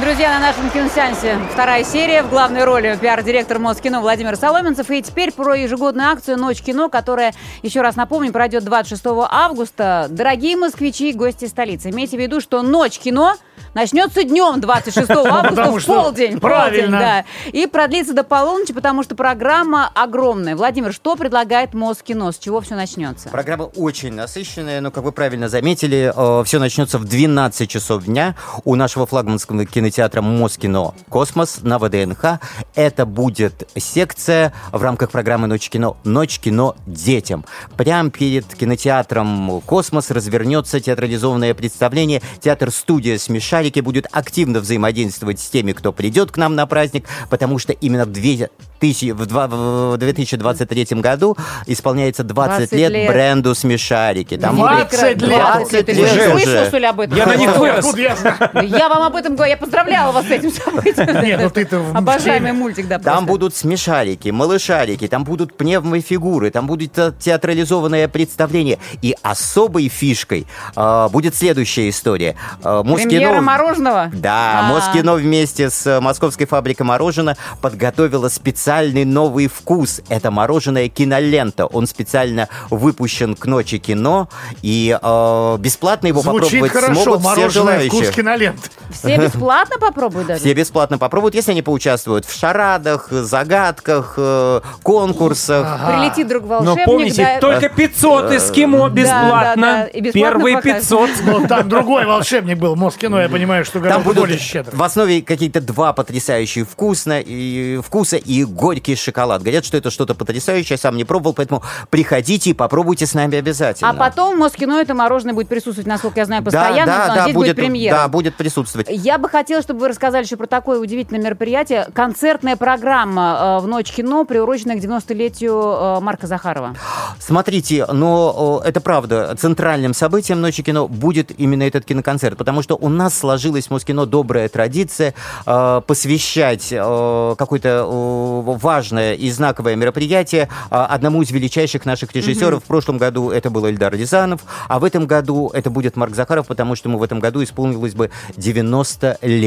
[0.00, 2.22] Друзья, на нашем киносеансе вторая серия.
[2.22, 4.88] В главной роли пиар-директор Москино Владимир Соломенцев.
[4.90, 10.06] И теперь про ежегодную акцию «Ночь кино», которая, еще раз напомню, пройдет 26 августа.
[10.08, 13.34] Дорогие москвичи и гости столицы, имейте в виду, что «Ночь кино»
[13.74, 16.38] начнется днем 26 августа в полдень.
[16.38, 17.24] правильно.
[17.52, 20.54] И продлится до полуночи, потому что программа огромная.
[20.54, 22.30] Владимир, что предлагает Москино?
[22.30, 23.28] С чего все начнется?
[23.30, 26.12] Программа очень насыщенная, но, как вы правильно заметили,
[26.44, 29.56] все начнется в 12 часов дня у нашего флагманского
[29.88, 32.38] кинотеатра Москино «Космос» на ВДНХ.
[32.74, 37.46] Это будет секция в рамках программы «Ночь кино» «Ночь кино детям».
[37.78, 42.20] Прямо перед кинотеатром «Космос» развернется театрализованное представление.
[42.40, 47.72] Театр-студия «Смешарики» будет активно взаимодействовать с теми, кто придет к нам на праздник, потому что
[47.72, 51.34] именно в 2000 в два- в 2023 году
[51.66, 53.10] исполняется 20, 20 лет, лет.
[53.10, 54.36] бренду «Смешарики».
[54.36, 55.40] Там 20 лет.
[55.40, 56.70] 20 Ты лет же уже.
[57.16, 57.86] Я на них вырос.
[57.96, 59.50] я вам об этом говорю.
[59.50, 61.24] Я поздравляла вас с этим событием.
[61.24, 66.92] Нет, ну ты-то Обожаемый мультик, да, Там будут смешарики, малышарики, там будут пневмофигуры, там будет
[66.92, 68.78] те- театрализованное представление.
[69.02, 72.36] И особой фишкой э, будет следующая история.
[72.62, 74.10] Москино- Премьера мороженого?
[74.12, 74.72] Да, А.
[74.72, 80.00] Москино вместе с э, Московской фабрикой мороженого подготовила специальный новый вкус.
[80.08, 81.66] Это мороженое кинолента.
[81.66, 84.28] Он специально выпущен к ночи кино,
[84.62, 88.12] и э, бесплатно его Звучит попробовать хорошо, смогут все мороженое вкус желающие.
[88.14, 88.70] кинолент.
[88.90, 90.40] Все бесплатно попробуют даже?
[90.40, 95.80] Все бесплатно попробуют, если они поучаствуют в шарадах, загадках, э, конкурсах.
[95.86, 99.62] Прилетит друг Но волшебник, помните, да, только 500 эскимо да, бесплатно.
[99.62, 100.80] да, и бесплатно Первые покажут.
[100.80, 101.10] 500.
[101.24, 102.76] Но там другой волшебник был.
[102.76, 104.74] Москино, я понимаю, что Там будут более щедро.
[104.74, 109.42] в основе какие-то два потрясающие вкусно, и, вкуса и горький шоколад.
[109.42, 113.38] Говорят, что это что-то потрясающее, я сам не пробовал, поэтому приходите и попробуйте с нами
[113.38, 113.90] обязательно.
[113.90, 117.22] А потом Москино это мороженое будет присутствовать, насколько я знаю, да, постоянно, да, но да,
[117.22, 117.94] здесь будет, премьера.
[117.94, 118.88] Да, будет присутствовать.
[118.90, 121.88] Я бы хотела, чтобы вы рассказали еще про такое удивительное мероприятие.
[121.94, 126.76] Концертная программа э, в Ночь кино, приуроченная к 90-летию э, Марка Захарова.
[127.18, 132.88] Смотрите, но это правда, центральным событием Ночи кино будет именно этот киноконцерт, потому что у
[132.88, 135.14] нас сложилась в Москино добрая традиция
[135.46, 142.62] э, посвящать какое-то важное и знаковое мероприятие одному из величайших наших режиссеров.
[142.62, 146.46] В прошлом году это был Эльдар Рязанов, а в этом году это будет Марк Захаров,
[146.46, 149.37] потому что ему в этом году исполнилось бы 90 лет.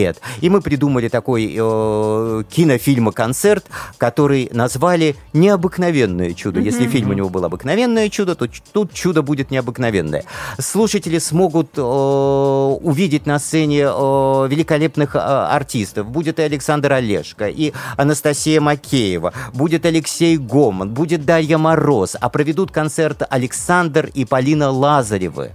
[0.42, 3.66] И мы придумали такой э, кинофильма-концерт,
[3.98, 6.60] который назвали «Необыкновенное чудо».
[6.60, 10.24] Если фильм у него был «Обыкновенное чудо», то тут чудо будет необыкновенное.
[10.60, 16.08] Слушатели смогут э, увидеть на сцене э, великолепных э, артистов.
[16.08, 22.72] Будет и Александр Олешко, и Анастасия Макеева, будет Алексей Гоман, будет Дарья Мороз, а проведут
[22.72, 25.52] концерт Александр и Полина Лазаревы.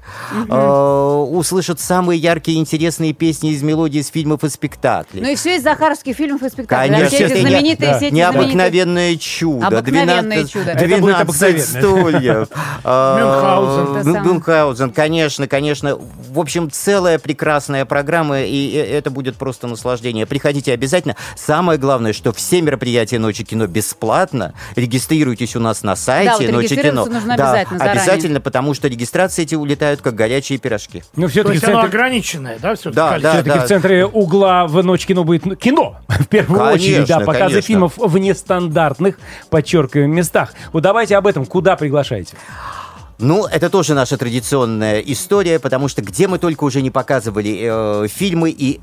[0.49, 5.22] Э, услышат самые яркие и интересные песни из мелодий из фильмов и спектаклей.
[5.22, 6.89] Ну и все из захаровских фильмов и спектаклей.
[6.89, 7.97] Конечно, все эти знаменитые, да.
[7.97, 8.43] все эти знаменитые.
[8.43, 9.66] Необыкновенное чудо.
[9.66, 10.70] Обыкновенное 12, чудо.
[10.72, 11.62] Это будет 12 обыкновенное.
[11.64, 12.49] стульев.
[12.89, 14.91] А, Мюнхгаузен.
[14.93, 15.97] Конечно, конечно.
[15.97, 20.27] В общем, целая прекрасная программа, и это будет просто наслаждение.
[20.27, 21.16] Приходите обязательно.
[21.37, 24.55] Самое главное, что все мероприятия Ночи кино бесплатно.
[24.77, 27.07] Регистрируйтесь у нас на сайте Да, вот Ночи кино.
[27.07, 28.03] нужно Да, обязательно, заранее.
[28.03, 31.03] обязательно, потому что регистрации эти улетают как горячие пирожки.
[31.16, 32.97] Ну, все-таки оно ограниченное, да, все-таки?
[32.97, 35.98] Да, да, все-таки в центре угла в ночь кино будет ну, кино.
[36.08, 37.62] В первую Конечно, очередь, да, показы конечно.
[37.62, 39.18] фильмов в нестандартных,
[39.50, 40.54] подчеркиваем, местах.
[40.72, 41.44] Вот давайте об этом.
[41.44, 42.36] Куда приглашаете?
[43.18, 48.08] Ну, это тоже наша традиционная история, потому что где мы только уже не показывали э,
[48.08, 48.80] фильмы и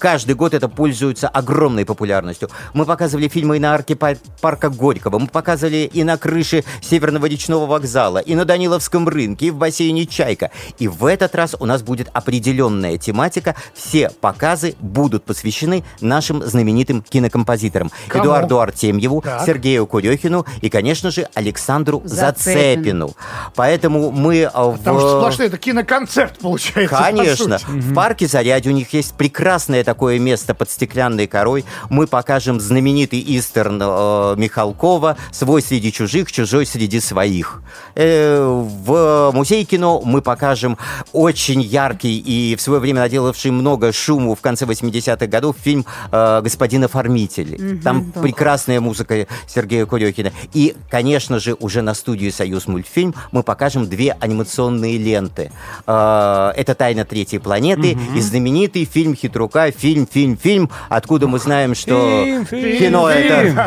[0.00, 2.48] Каждый год это пользуется огромной популярностью.
[2.72, 7.26] Мы показывали фильмы и на арке па- парка Горького, мы показывали и на крыше Северного
[7.26, 10.50] речного вокзала, и на Даниловском рынке, и в бассейне «Чайка».
[10.78, 13.54] И в этот раз у нас будет определенная тематика.
[13.74, 17.90] Все показы будут посвящены нашим знаменитым кинокомпозиторам.
[18.08, 18.24] Кому?
[18.24, 19.44] Эдуарду Артемьеву, Так.
[19.44, 23.08] Сергею Курехину и, конечно же, Александру Зацепину.
[23.08, 23.10] Зацепину.
[23.54, 24.78] Поэтому мы а, в...
[24.78, 26.96] Потому что сплошной это киноконцерт получается.
[26.96, 27.58] по Конечно.
[27.66, 31.64] В парке Зарядье у них есть прекрасная такое место под стеклянной корой.
[31.88, 37.60] Мы покажем знаменитый истерн э, Михалкова «Свой среди чужих, чужой среди своих».
[37.96, 38.40] Э,
[38.86, 40.78] в музее кино мы покажем
[41.12, 46.40] очень яркий и в свое время наделавший много шуму в конце 80-х годов фильм э,
[46.44, 47.56] «Господин оформитель».
[47.60, 48.20] Мгм, Там да.
[48.20, 50.30] прекрасная музыка Сергея Курехина.
[50.54, 55.50] И, конечно же, уже на студии «Союз мультфильм» мы покажем две анимационные ленты.
[55.88, 61.74] Э, Это «Тайна третьей планеты» и знаменитый фильм Хитрука, фильм, фильм, фильм, откуда мы знаем,
[61.74, 63.58] что Фильм, фильм, кино фильм.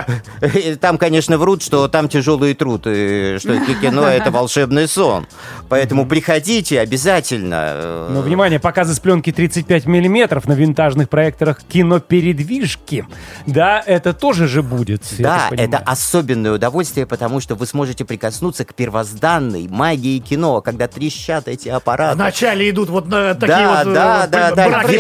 [0.42, 0.78] это...
[0.80, 5.28] Там, конечно, врут, что там тяжелый труд, и что ки- кино это волшебный сон.
[5.70, 7.56] Поэтому приходите обязательно.
[7.76, 13.06] э, Но, внимание, показы с пленки 35 миллиметров на винтажных проекторах кинопередвижки.
[13.48, 15.04] Да, это тоже же будет.
[15.18, 21.48] Да, это особенное удовольствие, потому что вы сможете прикоснуться к первозданной магии кино, когда трещат
[21.48, 22.16] эти аппараты.
[22.16, 24.92] Вначале идут вот на такие да, вот э, да, да, да, браки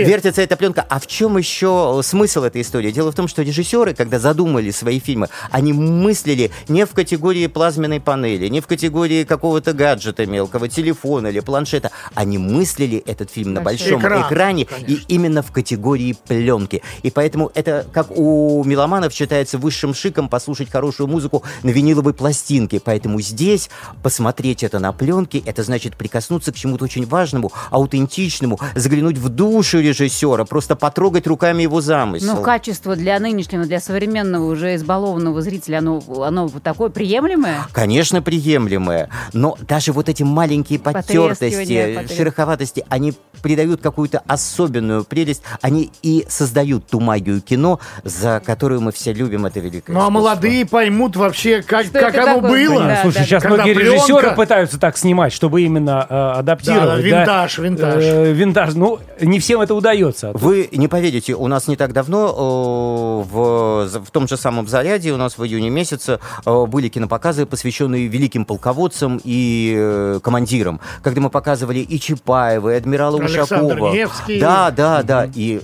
[0.00, 0.86] вертится, вертится эта пленка.
[0.88, 2.90] А в чем еще смысл этой истории?
[2.90, 8.00] Дело в том, что режиссеры, когда задумали свои фильмы, они мыслили не в категории плазменной
[8.00, 11.90] панели, не в категории какого-то гаджета мелкого, телефона или планшета.
[12.14, 14.92] Они мыслили этот фильм на большом экран, экране конечно.
[14.92, 16.82] и именно в категории пленки.
[17.02, 22.80] И поэтому это, как у меломанов считается высшим шиком послушать хорошую музыку на виниловой пластинке.
[22.80, 23.70] Поэтому здесь
[24.02, 29.80] посмотреть это на пленке, это значит прикоснуться к чему-то очень важному, аутентичному, заглянуть в душу
[29.80, 32.34] режиссера, просто потрогать руками его замысел.
[32.36, 37.66] Ну, качество для нынешнего, для современного уже избалованного зрителя, оно, оно вот такое приемлемое?
[37.72, 45.90] Конечно, приемлемое, но даже вот эти маленькие потертости, шероховатости, они придают какую-то особенную прелесть, они
[46.02, 50.10] и создают ту магию кино, за которую мы все любим это великое Ну а искусство.
[50.20, 52.68] молодые поймут вообще, как, Что как оно такое?
[52.68, 52.82] было.
[52.84, 56.82] Да, Слушай, да, сейчас многие пленка- режиссеры пытаются так снимать, чтобы именно э, адаптировать.
[56.88, 58.04] Да, да, винтаж, винтаж.
[58.04, 58.74] Э, винтаж.
[58.74, 60.11] Ну, не всем это удается.
[60.34, 65.12] Вы не поверите, у нас не так давно э, в, в том же самом «Заряде»
[65.12, 71.20] у нас в июне месяце э, были кинопоказы, посвященные великим полководцам и э, командирам, когда
[71.20, 73.92] мы показывали и Чапаева, и адмирала Александр Ушакова.
[73.92, 74.40] Невский.
[74.40, 75.28] Да, да, да.
[75.34, 75.60] И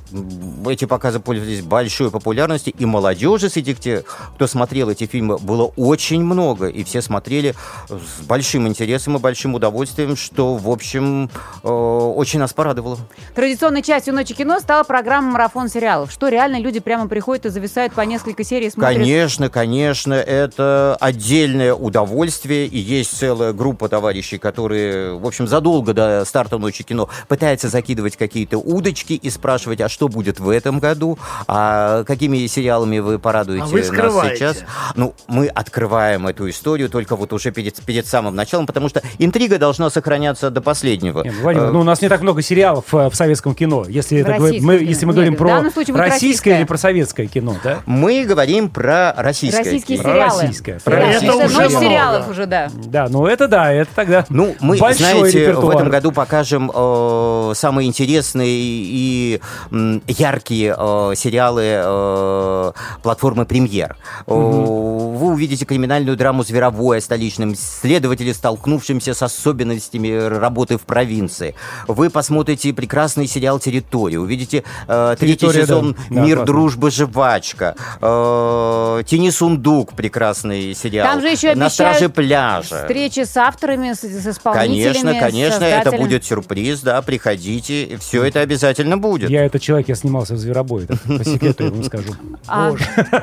[0.66, 6.22] эти показы пользовались большой популярностью, и молодежи среди тех, кто смотрел эти фильмы, было очень
[6.22, 7.54] много, и все смотрели
[7.88, 11.30] с большим интересом и большим удовольствием, что, в общем,
[11.62, 12.98] очень нас порадовало.
[13.34, 16.10] Традиционной частью «Ночи кино» стала программа «Марафон сериалов».
[16.10, 18.96] Что реально люди прямо приходят и зависают по несколько серий смотрят?
[18.96, 26.24] Конечно, конечно, это отдельное удовольствие, и есть целая группа товарищей, которые, в общем, задолго до
[26.24, 31.18] старта «Ночи кино» пытаются закидывать какие-то удочки и спрашивать, а что будет в этом году,
[31.46, 34.64] а какими сериалами вы порадуете А вы нас сейчас.
[34.94, 39.58] Ну, мы открываем эту историю только вот уже перед, перед самым началом, потому что интрига
[39.58, 41.22] должна сохраняться до последнего.
[41.24, 43.84] Нет, Владимир, Э, ну у нас не так много сериалов э, в советском кино.
[43.88, 46.56] Если, В это говорим- мы, если мы говорим Нет, в про российское российское.
[46.58, 47.78] или про советское кино, да?
[47.86, 50.08] Мы говорим про российское Российские кино.
[50.08, 50.42] Про сериалы.
[50.42, 50.72] российское.
[50.74, 51.80] Да, Про Это это уже много.
[51.84, 52.68] сериалов уже, да.
[52.74, 55.76] Да, ну это да, это тогда Ну, мы, большой знаете, в репертуар.
[55.76, 62.72] этом году покажем э, самые интересные и м, яркие э, сериалы э,
[63.02, 63.96] платформы «Премьер».
[64.26, 71.54] Э, Вы увидите криминальную драму «Зверовое» о столичном следователе, столкнувшемся с особенностями работы в провинции.
[71.86, 75.52] Вы посмотрите прекрасный сериал «Территория», увидите э, третий да.
[75.52, 76.46] сезон Да, «Мир, классно.
[76.46, 82.82] дружба, жвачка», э, «Тени сундук» прекрасный сериал, Там же еще «На страже пляжа».
[82.82, 88.40] Встречи с авторами, с, с исполнителями, Конечно, конечно, это будет сюрприз, да, приходите, все это
[88.40, 89.30] обязательно будет.
[89.30, 92.14] Я этот человек, я снимался в «Зверобое», так, по секрету я вам скажу.
[92.50, 92.72] А,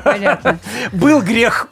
[0.03, 0.59] понятно.
[0.91, 1.67] Был грех.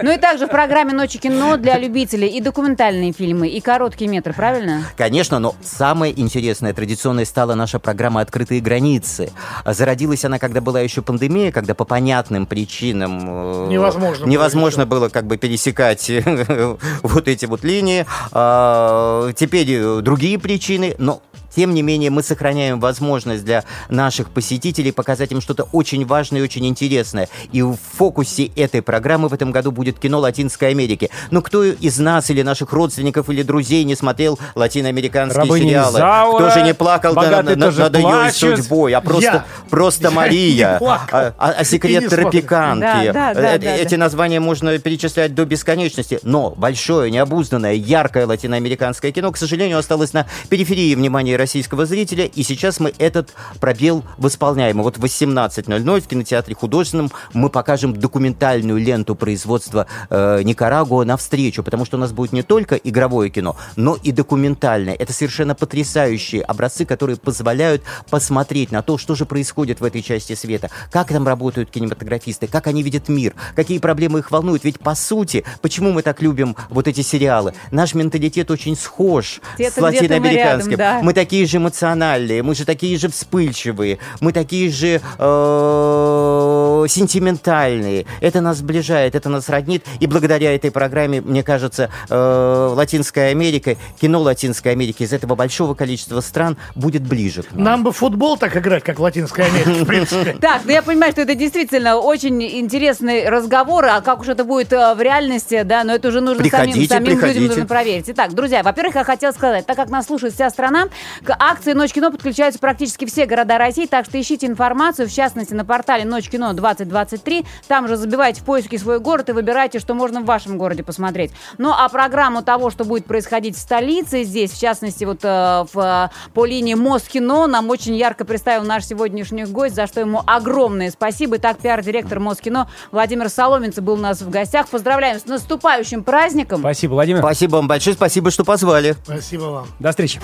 [0.00, 4.32] Ну и также в программе «Ночи кино» для любителей и документальные фильмы, и короткие метры,
[4.32, 4.82] правильно?
[4.96, 9.30] Конечно, но самое интересное, традиционной стала наша программа «Открытые границы».
[9.64, 15.08] Зародилась она, когда была еще пандемия, когда по понятным причинам э, Невозможно было невозможно было
[15.08, 16.10] как бы пересекать
[17.02, 18.06] вот эти вот линии.
[18.32, 21.22] А, Теперь э, другие причины, но
[21.54, 26.44] тем не менее, мы сохраняем возможность для наших посетителей показать им что-то очень важное и
[26.44, 27.28] очень интересное.
[27.52, 31.10] И в фокусе этой программы в этом году будет кино Латинской Америки.
[31.30, 35.98] Но кто из нас или наших родственников или друзей не смотрел латиноамериканские Рабыня сериалы?
[35.98, 38.58] Изаура, кто же не плакал над, «Богатые над- над ее плачут».
[38.58, 38.92] судьбой?
[38.94, 39.44] А просто, Я.
[39.70, 40.78] просто Я Мария.
[40.80, 42.80] А, а- а секрет тропиканки.
[43.12, 43.98] Да, да, да, Э, да, Эти да.
[43.98, 46.18] названия можно перечислять до бесконечности.
[46.22, 52.42] Но большое, необузданное, яркое латиноамериканское кино, к сожалению, осталось на периферии внимания российского зрителя, и
[52.42, 54.80] сейчас мы этот пробел восполняем.
[54.80, 61.62] И вот в 18.00 в кинотеатре художественном мы покажем документальную ленту производства э, Никарагуа навстречу,
[61.62, 64.94] потому что у нас будет не только игровое кино, но и документальное.
[64.94, 70.34] Это совершенно потрясающие образцы, которые позволяют посмотреть на то, что же происходит в этой части
[70.34, 74.64] света, как там работают кинематографисты, как они видят мир, какие проблемы их волнуют.
[74.64, 77.52] Ведь по сути, почему мы так любим вот эти сериалы?
[77.70, 80.70] Наш менталитет очень схож с латиноамериканским.
[80.70, 81.00] мы рядом, да.
[81.02, 88.06] Мы такие же эмоциональные, мы же такие же вспыльчивые, мы такие же э, сентиментальные.
[88.20, 89.84] Это нас сближает, это нас роднит.
[90.00, 95.74] И благодаря этой программе, мне кажется, э, Латинская Америка, кино Латинской Америки из этого большого
[95.74, 97.64] количества стран будет ближе к нам.
[97.64, 100.36] Нам бы футбол так играть, как в Латинской Америке, в принципе.
[100.44, 104.72] Так, ну я понимаю, что это действительно очень интересный разговор, а как уж это будет
[104.72, 108.04] э, в реальности, да, но это уже нужно самим, людям нужно проверить.
[108.08, 110.88] Итак, друзья, во-первых, я хотела сказать, так как нас слушает вся страна,
[111.22, 115.54] к акции «Ночь кино» подключаются практически все города России, так что ищите информацию, в частности,
[115.54, 119.94] на портале «Ночь кино 2023», там же забивайте в поиске свой город и выбирайте, что
[119.94, 121.32] можно в вашем городе посмотреть.
[121.58, 125.78] Ну, а программу того, что будет происходить в столице здесь, в частности, вот э, в,
[125.78, 130.90] э, по линии Москино, нам очень ярко представил наш сегодняшний гость, за что ему огромное
[130.90, 131.36] спасибо.
[131.36, 134.68] Итак, пиар-директор Москино Владимир Соломенцев был у нас в гостях.
[134.68, 136.60] Поздравляем с наступающим праздником.
[136.60, 137.20] Спасибо, Владимир.
[137.20, 138.96] Спасибо вам большое, спасибо, что позвали.
[139.04, 139.66] Спасибо вам.
[139.78, 140.20] До встречи.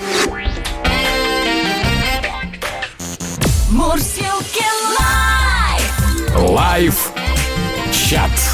[3.71, 4.70] Мурсилки
[6.51, 7.11] лайф!
[7.93, 8.50] Чат.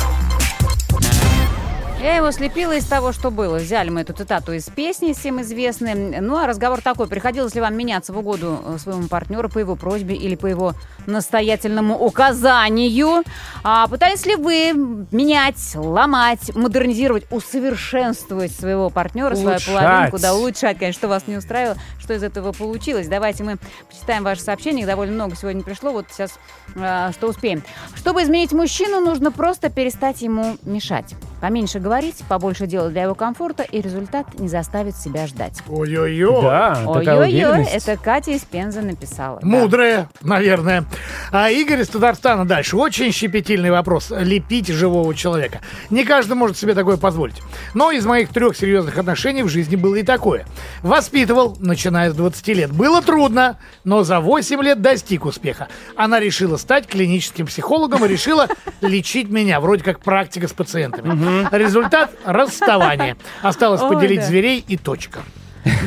[2.07, 3.57] Я его слепила из того, что было.
[3.57, 6.21] Взяли мы эту цитату из песни, всем известной.
[6.21, 7.07] Ну, а разговор такой.
[7.07, 10.71] Приходилось ли вам меняться в угоду э, своему партнеру по его просьбе или по его
[11.05, 13.25] настоятельному указанию?
[13.61, 14.71] А пытались ли вы
[15.11, 19.75] менять, ломать, модернизировать, усовершенствовать своего партнера, свою Улучшать.
[19.75, 20.19] половинку?
[20.19, 23.09] Да, улучшать, конечно, что вас не устраивало, что из этого получилось.
[23.09, 23.57] Давайте мы
[23.89, 24.83] почитаем ваши сообщения.
[24.83, 25.91] Их довольно много сегодня пришло.
[25.91, 26.39] Вот сейчас
[26.73, 27.63] э, что успеем.
[27.95, 31.13] Чтобы изменить мужчину, нужно просто перестать ему мешать.
[31.41, 31.96] Поменьше говорить,
[32.27, 35.61] побольше делать для его комфорта, и результат не заставит себя ждать.
[35.67, 36.41] Ой-ой-ой.
[36.41, 39.39] Да, Ой-ой-ой, это Катя из Пензы написала.
[39.41, 39.47] Да.
[39.47, 40.85] Мудрая, наверное.
[41.31, 42.77] А Игорь из Татарстана дальше.
[42.77, 44.11] Очень щепетильный вопрос.
[44.11, 45.61] Лепить живого человека.
[45.89, 47.41] Не каждый может себе такое позволить.
[47.73, 50.45] Но из моих трех серьезных отношений в жизни было и такое.
[50.83, 52.71] Воспитывал, начиная с 20 лет.
[52.71, 55.67] Было трудно, но за 8 лет достиг успеха.
[55.95, 58.47] Она решила стать клиническим психологом и решила
[58.81, 59.59] лечить меня.
[59.59, 61.47] Вроде как практика с пациентами.
[61.55, 61.86] Результат–
[62.25, 63.15] расставание.
[63.41, 64.25] Осталось Ой, поделить да.
[64.25, 65.19] зверей и точка.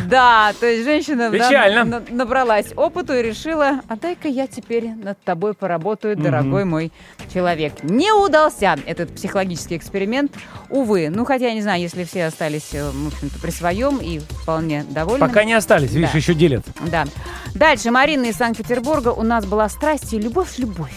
[0.09, 1.85] Да, то есть женщина да, Печально.
[1.85, 6.93] на- набралась опыту и решила, а дай-ка я теперь над тобой поработаю, дорогой мой
[7.33, 7.83] человек.
[7.83, 10.33] Не удался этот психологический эксперимент,
[10.69, 11.09] увы.
[11.09, 14.85] Ну, хотя, я не знаю, если все остались, э, в общем-то, при своем и вполне
[14.87, 15.27] довольны.
[15.27, 16.19] Пока не остались, видишь, Да.
[16.19, 16.67] еще делят.
[16.91, 17.07] Да.
[17.55, 17.91] Дальше.
[17.91, 19.09] Марина из Санкт-Петербурга.
[19.11, 20.93] У нас была страсть и любовь, любовь.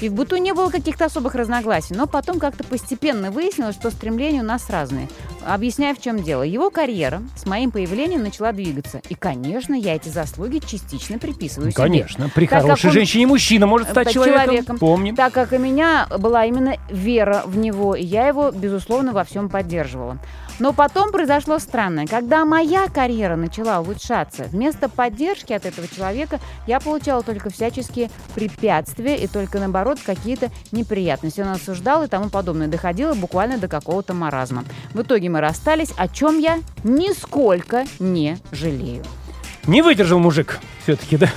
[0.00, 4.40] И в быту не было каких-то особых разногласий, но потом как-то постепенно выяснилось, что стремления
[4.40, 5.08] у нас разные.
[5.46, 6.42] Объясняю, в чем дело.
[6.42, 9.00] Его карьера с моим появлением начала двигаться.
[9.08, 11.82] И, конечно, я эти заслуги частично приписываю себе.
[11.82, 12.28] Конечно.
[12.34, 14.44] При Так хорошей он- женщине мужчина может стать стать человеком.
[14.44, 14.78] человеком.
[14.78, 15.16] Помним.
[15.16, 19.48] Так как и меня была именно вера в него, и я его, безусловно, во всем
[19.48, 20.18] поддерживала.
[20.58, 22.06] Но потом произошло странное.
[22.06, 29.16] Когда моя карьера начала улучшаться, вместо поддержки от этого человека я получала только всяческие препятствия
[29.16, 31.40] и только, наоборот, какие-то неприятности.
[31.42, 32.68] Он осуждал и тому подобное.
[32.68, 34.64] Доходило буквально до какого-то маразма.
[34.94, 39.04] В итоге мы расстались, о чем я нисколько не жалею.
[39.66, 41.28] Не выдержал мужик все-таки, да?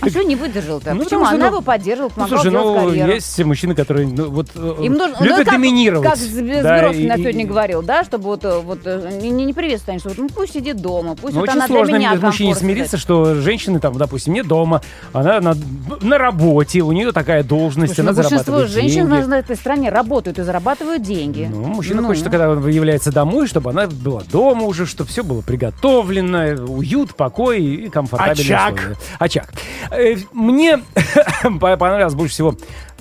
[0.00, 0.94] А что не выдержал-то?
[0.94, 1.20] Ну, Почему?
[1.20, 3.12] потому что, Она ну, его поддерживала, Ну, помогала слушай, делать ну, карьеру.
[3.12, 6.08] есть мужчины, которые ну, вот, э, Им нужно, ну, любят как, доминировать.
[6.08, 9.30] Как З- Да, и- на и- сегодня говорил, да, чтобы вот, э, вот э, не,
[9.30, 11.98] не приветствуешь, что вот, ну пусть сидит дома, пусть Ну, вот очень она сложно для
[12.10, 14.82] меня мужчине смириться, что женщины там, допустим, не дома,
[15.12, 15.54] она на,
[16.00, 19.24] на работе, у нее такая должность, Слушай, ну, она большинство зарабатывает женщин деньги.
[19.26, 21.48] на этой стране работают и зарабатывают деньги.
[21.50, 22.08] Ну, мужчина Ну.
[22.08, 27.14] хочет, когда он является домой, чтобы она была дома уже, чтобы все было приготовлено, уют,
[27.14, 28.74] покой и комфортабельные Очаг.
[28.74, 28.96] условия.
[29.18, 29.52] Очаг.
[29.90, 30.78] Э, Мне
[31.60, 32.54] по- понравилось больше всего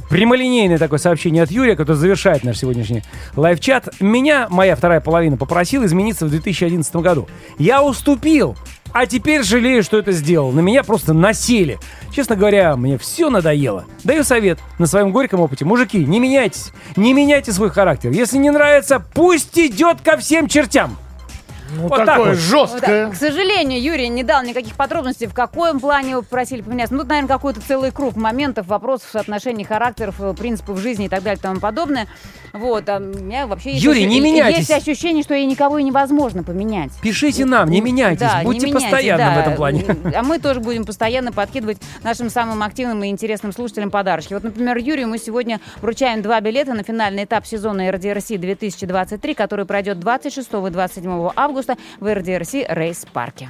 [0.09, 3.03] прямолинейное такое сообщение от Юрия, которое завершает наш сегодняшний
[3.35, 3.89] лайв-чат.
[3.99, 7.27] Меня моя вторая половина попросила измениться в 2011 году.
[7.57, 8.55] Я уступил,
[8.93, 10.51] а теперь жалею, что это сделал.
[10.53, 11.77] На меня просто насели.
[12.15, 13.83] Честно говоря, мне все надоело.
[14.05, 15.65] Даю совет на своем горьком опыте.
[15.65, 16.71] Мужики, не меняйтесь.
[16.95, 18.11] Не меняйте свой характер.
[18.11, 20.95] Если не нравится, пусть идет ко всем чертям.
[21.76, 22.38] Ну, Вот так такое вот.
[22.39, 23.05] жесткое.
[23.07, 26.93] Да, К сожалению, Юрий не дал никаких подробностей, в каком плане его попросили поменяться.
[26.93, 31.24] Ну, тут, наверное, какой-то целый круг моментов, вопросов, отношений, характеров, э, принципов жизни и так
[31.24, 32.07] далее и тому подобное.
[32.53, 34.70] Вот, а у меня вообще есть, Юрий, не ощущение- меняйтесь.
[34.70, 36.91] есть ощущение, что и никого и невозможно поменять.
[37.01, 39.36] Пишите нам, не меняйтесь, Да, не будьте меняйте, постоянно да.
[39.36, 39.86] в этом плане.
[40.15, 44.34] А мы тоже будем постоянно подкидывать нашим самым активным и интересным слушателям подарочки.
[44.34, 49.65] Вот, например, Юрию мы сегодня вручаем два билета на финальный этап сезона RDRC 2023, который
[49.65, 51.57] пройдет 26 и 27 августа
[51.99, 53.49] в RDRC Race Парке.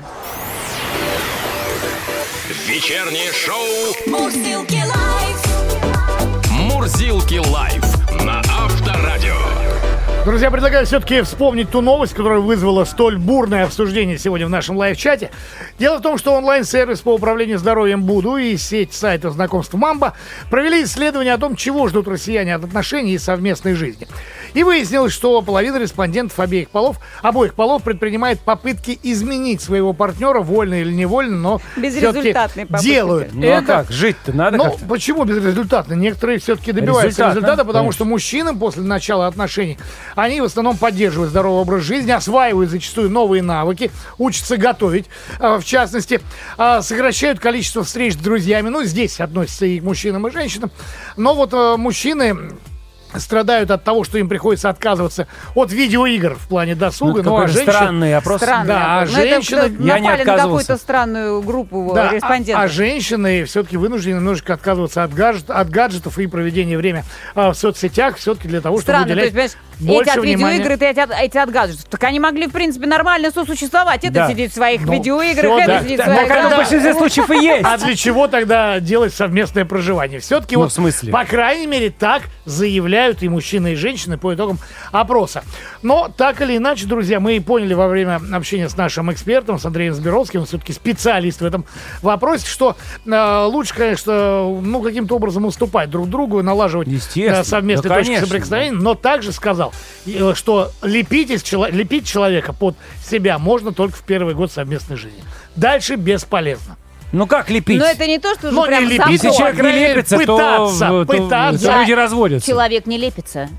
[2.68, 3.58] Вечернее шоу
[4.05, 5.47] Мурзилки Live.
[6.51, 7.84] «Мурзилки Live»
[8.24, 9.36] на Авторадио.
[10.28, 15.32] Друзья, предлагаю все-таки вспомнить ту новость, которая вызвала столь бурное обсуждение сегодня в нашем live-чате.
[15.80, 20.16] Дело в том, что онлайн-сервис по управлению здоровьем Буду и сеть сайтов знакомств Мамба
[20.49, 24.05] провели исследование о том, чего ждут россияне от отношений и совместной жизни.
[24.54, 30.76] И выяснилось, что половина респондентов обеих полов, обоих полов предпринимает попытки изменить своего партнера, вольно
[30.82, 32.86] или невольно, но Безрезультатные попытки.
[32.88, 33.66] делают Ну а это.
[33.66, 35.93] как, жить-то надо Ну, почему безрезультатно?
[35.93, 37.93] Некоторые все-таки добиваются Результатно, результата, потому конечно.
[37.93, 39.78] что мужчинам после начала отношений,
[40.16, 45.06] они в основном поддерживают здоровый образ жизни, осваивают зачастую новые навыки, учатся готовить,
[45.39, 46.22] а, в частности,
[46.58, 48.70] а, сокращают количество встреч с друзьями.
[48.70, 50.72] Ну, здесь относится и к мужчинам, и женщинам.
[51.16, 52.38] Но вот а, мужчины
[53.20, 57.24] страдают от того, что им приходится отказываться от видеоигр в плане досуга.
[57.24, 58.41] Ну, ну, а какой же женщин- странный опрос.
[58.41, 58.65] Странно.
[58.68, 60.68] Да, а Ну, это женщины- кто- Я не напали на отказывался.
[60.68, 62.63] какую-то странную группу Да, а- респондентов.
[62.63, 67.03] а, женщины все-таки вынуждены немножечко отказываться от, гаджет, от гаджетов и проведения времени
[67.36, 70.57] а, в соцсетях все-таки для того, Странно, чтобы то есть, уделять эти от внимания.
[70.59, 71.86] видеоигр, эти от, эти от гаджетов.
[71.86, 74.03] Так они могли, в принципе, нормально сосуществовать.
[74.03, 74.28] Это Да.
[74.30, 75.84] сидит в своих Ну, видеоиграх, всё, это да.
[75.84, 77.63] сидит Да, в своих но как в большинстве случаев и есть.
[77.65, 80.20] А для чего тогда делать совместное проживание?
[80.20, 81.11] Все-таки Ну, вот, в смысле?
[81.11, 84.60] по крайней мере, так заявляют и мужчины, и женщины по итогам
[84.91, 85.43] опроса.
[85.82, 89.66] Но так или иначе, друзья, мы и поняли во время общения с нашим экспертом, с
[89.66, 91.66] Андреем Зберовским, он все-таки специалист в этом
[92.01, 97.95] вопросе, что э, лучше, конечно, ну, каким-то образом уступать друг другу, налаживать э, совместные Да,
[97.95, 98.28] точки конечно.
[98.28, 99.74] соприкосновения, но также сказал,
[100.05, 104.97] э, что лепить, из чело- лепить человека под себя можно только в первый год совместной
[104.97, 105.24] жизни.
[105.55, 106.76] Дальше бесполезно.
[107.12, 107.80] Ну как лепить?
[107.80, 110.88] Но это не то, что Ну, же прям не лепить, Если человек не лепится, пытаться,
[110.88, 111.66] то, пытаться.
[111.66, 112.47] то люди разводятся.
[112.47, 113.49] Человек не лепится.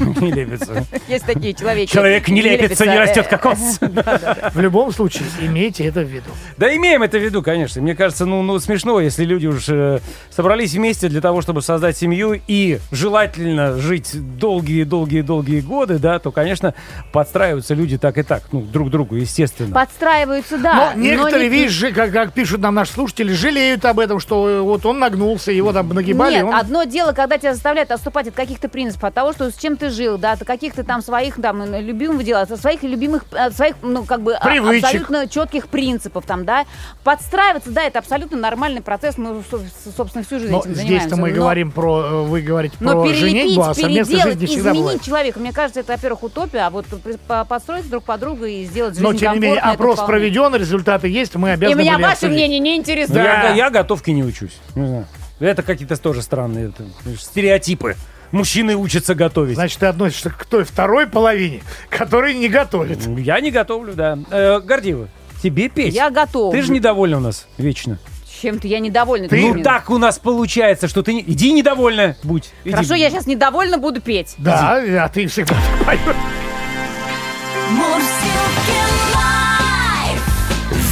[0.00, 0.86] Не лепится.
[1.08, 1.92] Есть такие человеки.
[1.92, 3.78] Человек не лепится, не растет кокос.
[4.54, 6.30] В любом случае, имейте это в виду.
[6.56, 7.82] Да имеем это в виду, конечно.
[7.82, 11.96] Мне кажется, ну, ну смешно, если люди уж э, собрались вместе для того, чтобы создать
[11.98, 16.74] семью и желательно жить долгие-долгие-долгие годы, да, то, конечно,
[17.12, 19.74] подстраиваются люди так и так, ну, друг к другу, естественно.
[19.74, 20.92] Подстраиваются, да.
[20.94, 24.48] Но некоторые, не- видишь, же, как, как пишут нам наши слушатели, жалеют об этом, что
[24.48, 26.34] э, вот он нагнулся, его там нагибали.
[26.36, 29.56] Нет, он- одно дело, когда тебя заставляют отступать от каких-то принципов, от того, что с
[29.56, 33.24] чем ты жил, да, от каких-то там своих там э, любимых дел, от своих любимых,
[33.32, 34.84] от своих, ну, как бы а- Привычек.
[34.84, 36.64] абсолютно четких принципов там, да.
[37.04, 39.60] Подстраиваться, да, это абсолютно нормальный процесс, мы, со-
[39.96, 41.16] собственно, всю жизнь Но этим здесь-то занимаемся.
[41.16, 45.02] мы Но- говорим про, э, вы говорите Но про женитьбу, а переделать, всегда изменить бывает.
[45.02, 48.64] человека, мне кажется, это, во-первых, утопия, а вот при- по- подстроиться друг под друга и
[48.64, 52.28] сделать жизнь Но, тем не менее, опрос проведен, результаты есть, мы И обязаны меня ваше
[52.28, 53.16] мнение не Ну, интересует.
[53.24, 54.58] я, я готовки не учусь.
[54.74, 55.06] Не знаю.
[55.38, 56.84] Это какие-то тоже странные это,
[57.18, 57.96] стереотипы.
[58.32, 59.54] Мужчины учатся готовить.
[59.54, 63.06] Значит, ты относишься к той второй половине, которая не готовит.
[63.18, 64.18] Я не готовлю, да.
[64.30, 65.08] Э, Гордеева,
[65.42, 65.94] тебе петь.
[65.94, 66.52] Я готова.
[66.52, 67.98] Ты же недовольна у нас вечно.
[68.42, 69.28] Чем-то я недовольна.
[69.30, 71.14] ну Ты- так у нас получается, что ты...
[71.14, 71.22] Не...
[71.22, 72.50] Иди недовольна будь.
[72.64, 72.72] Иди.
[72.72, 74.34] Хорошо, я сейчас недовольна, буду петь.
[74.38, 75.56] Да, а ты всегда.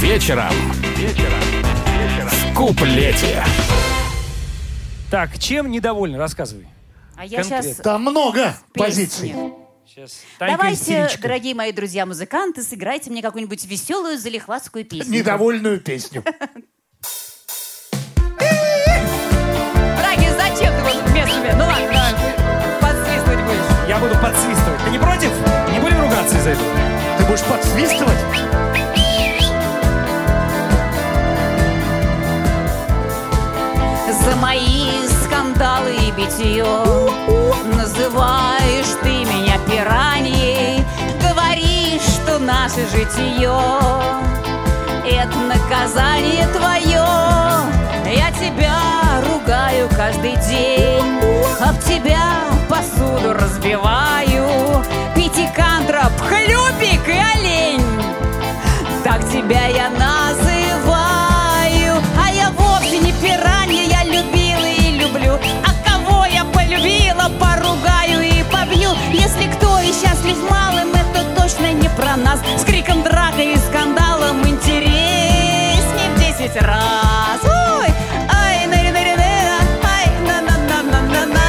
[0.01, 0.53] Вечером.
[0.97, 1.54] Вечером.
[2.07, 3.43] В куплете.
[5.09, 6.17] Так, чем недовольна?
[6.17, 6.67] Рассказывай.
[7.15, 7.69] А я Конкретно.
[7.69, 8.85] сейчас Там много песни.
[8.85, 9.35] позиций.
[9.87, 10.21] Сейчас.
[10.37, 11.21] Танька Давайте, истеричка.
[11.21, 15.19] дорогие мои друзья-музыканты, сыграйте мне какую-нибудь веселую залихватскую песню.
[15.19, 16.23] Недовольную песню.
[19.97, 21.55] Драги, зачем ты вот вместо меня?
[21.55, 22.13] Ну ладно, давай,
[22.81, 23.87] подсвистывать будешь.
[23.89, 24.83] Я буду подсвистывать.
[24.83, 25.31] Ты не против?
[25.71, 26.69] Не будем ругаться из-за этого?
[27.17, 28.19] Ты будешь подсвистывать?
[34.11, 36.63] За мои скандалы и битье
[37.75, 40.83] Называешь ты меня пираньей
[41.21, 43.49] Говоришь, что наше житие
[45.09, 47.03] Это наказание твое
[48.05, 48.77] Я тебя
[49.27, 51.19] ругаю каждый день
[51.59, 54.83] Об тебя посуду разбиваю
[55.15, 57.81] Пятикантроп, хлюпик и олень.
[59.03, 60.44] Так тебя я называю
[67.29, 68.91] поругаю и побью.
[69.11, 72.39] Если кто и счастлив малым, это точно не про нас.
[72.57, 77.41] С криком драка и скандалом интереснее в десять раз.
[77.43, 77.87] Ой!
[78.29, 81.45] Ай, нари нари -на, ай, на на на на на на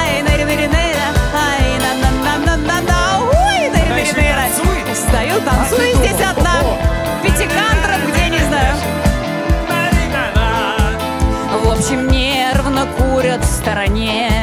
[0.00, 0.68] ай, нари нари
[1.34, 6.54] ай, на на на на на на ой, нари нари нари Стою, танцую здесь одна,
[7.22, 8.74] пятикантров где не знаю.
[11.62, 14.39] В общем, нервно курят в стороне.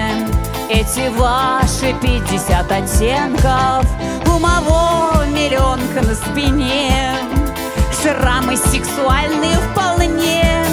[0.97, 3.85] Эти ваши 50 оттенков
[4.25, 4.39] У
[5.29, 7.13] миллионка на спине.
[8.01, 10.65] Шрамы сексуальные вполне.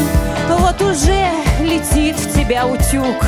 [0.49, 1.29] Вот уже
[1.61, 3.23] летит в тебя утюг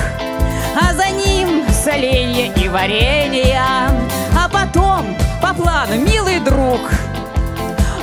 [0.75, 3.91] А за ним соленья и варенья
[4.35, 6.81] А потом, по плану, милый друг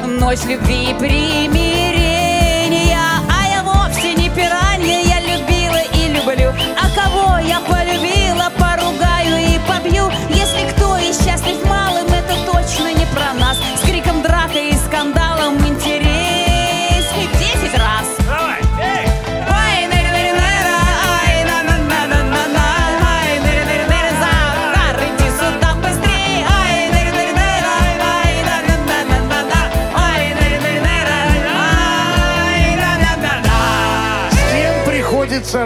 [0.06, 2.12] Ночь любви и примирения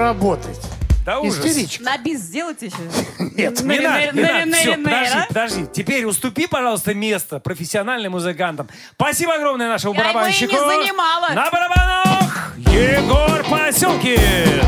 [0.08, 0.58] работать?
[1.06, 1.46] Да ужас.
[1.46, 1.84] Истеричка.
[1.84, 2.78] На бис сделайте еще?
[3.38, 3.62] Нет.
[3.62, 4.52] Не надо, не надо.
[4.58, 5.66] Все, подожди, подожди.
[5.74, 8.68] Теперь уступи, пожалуйста, место профессиональным музыкантам.
[8.96, 10.56] Спасибо огромное нашему Я его не барабанщику.
[10.56, 11.30] занимала.
[11.30, 14.64] На барабанах Егор Поселкин.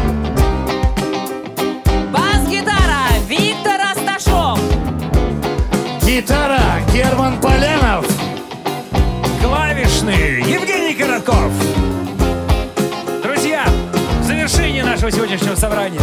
[2.11, 4.59] Бас-гитара Виктор Асташов.
[6.05, 6.59] Гитара
[6.93, 8.05] Герман Полянов.
[9.41, 11.51] Клавишный Евгений Коротков.
[14.99, 16.01] Нашего сегодняшнего собрания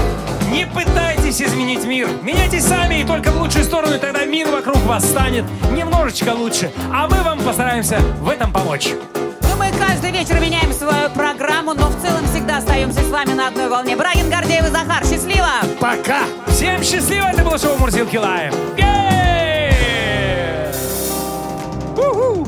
[0.50, 2.08] не пытайтесь изменить мир.
[2.22, 6.72] Меняйтесь сами и только в лучшую сторону, и тогда мир вокруг вас станет немножечко лучше.
[6.90, 8.88] А мы вам постараемся в этом помочь.
[9.14, 13.48] Ну, мы каждый вечер меняем свою программу, но в целом всегда остаемся с вами на
[13.48, 13.96] одной волне.
[13.96, 15.04] Брагин, Гордеев и Захар.
[15.04, 15.50] Счастливо!
[15.78, 16.20] Пока.
[16.46, 18.54] Всем счастливо, это было шоу Мурзилки Лайв.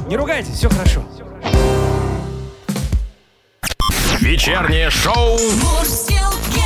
[0.09, 1.03] Не ругайтесь, все хорошо.
[4.29, 5.39] Вечернее шоу.
[5.39, 6.63] Мурзилки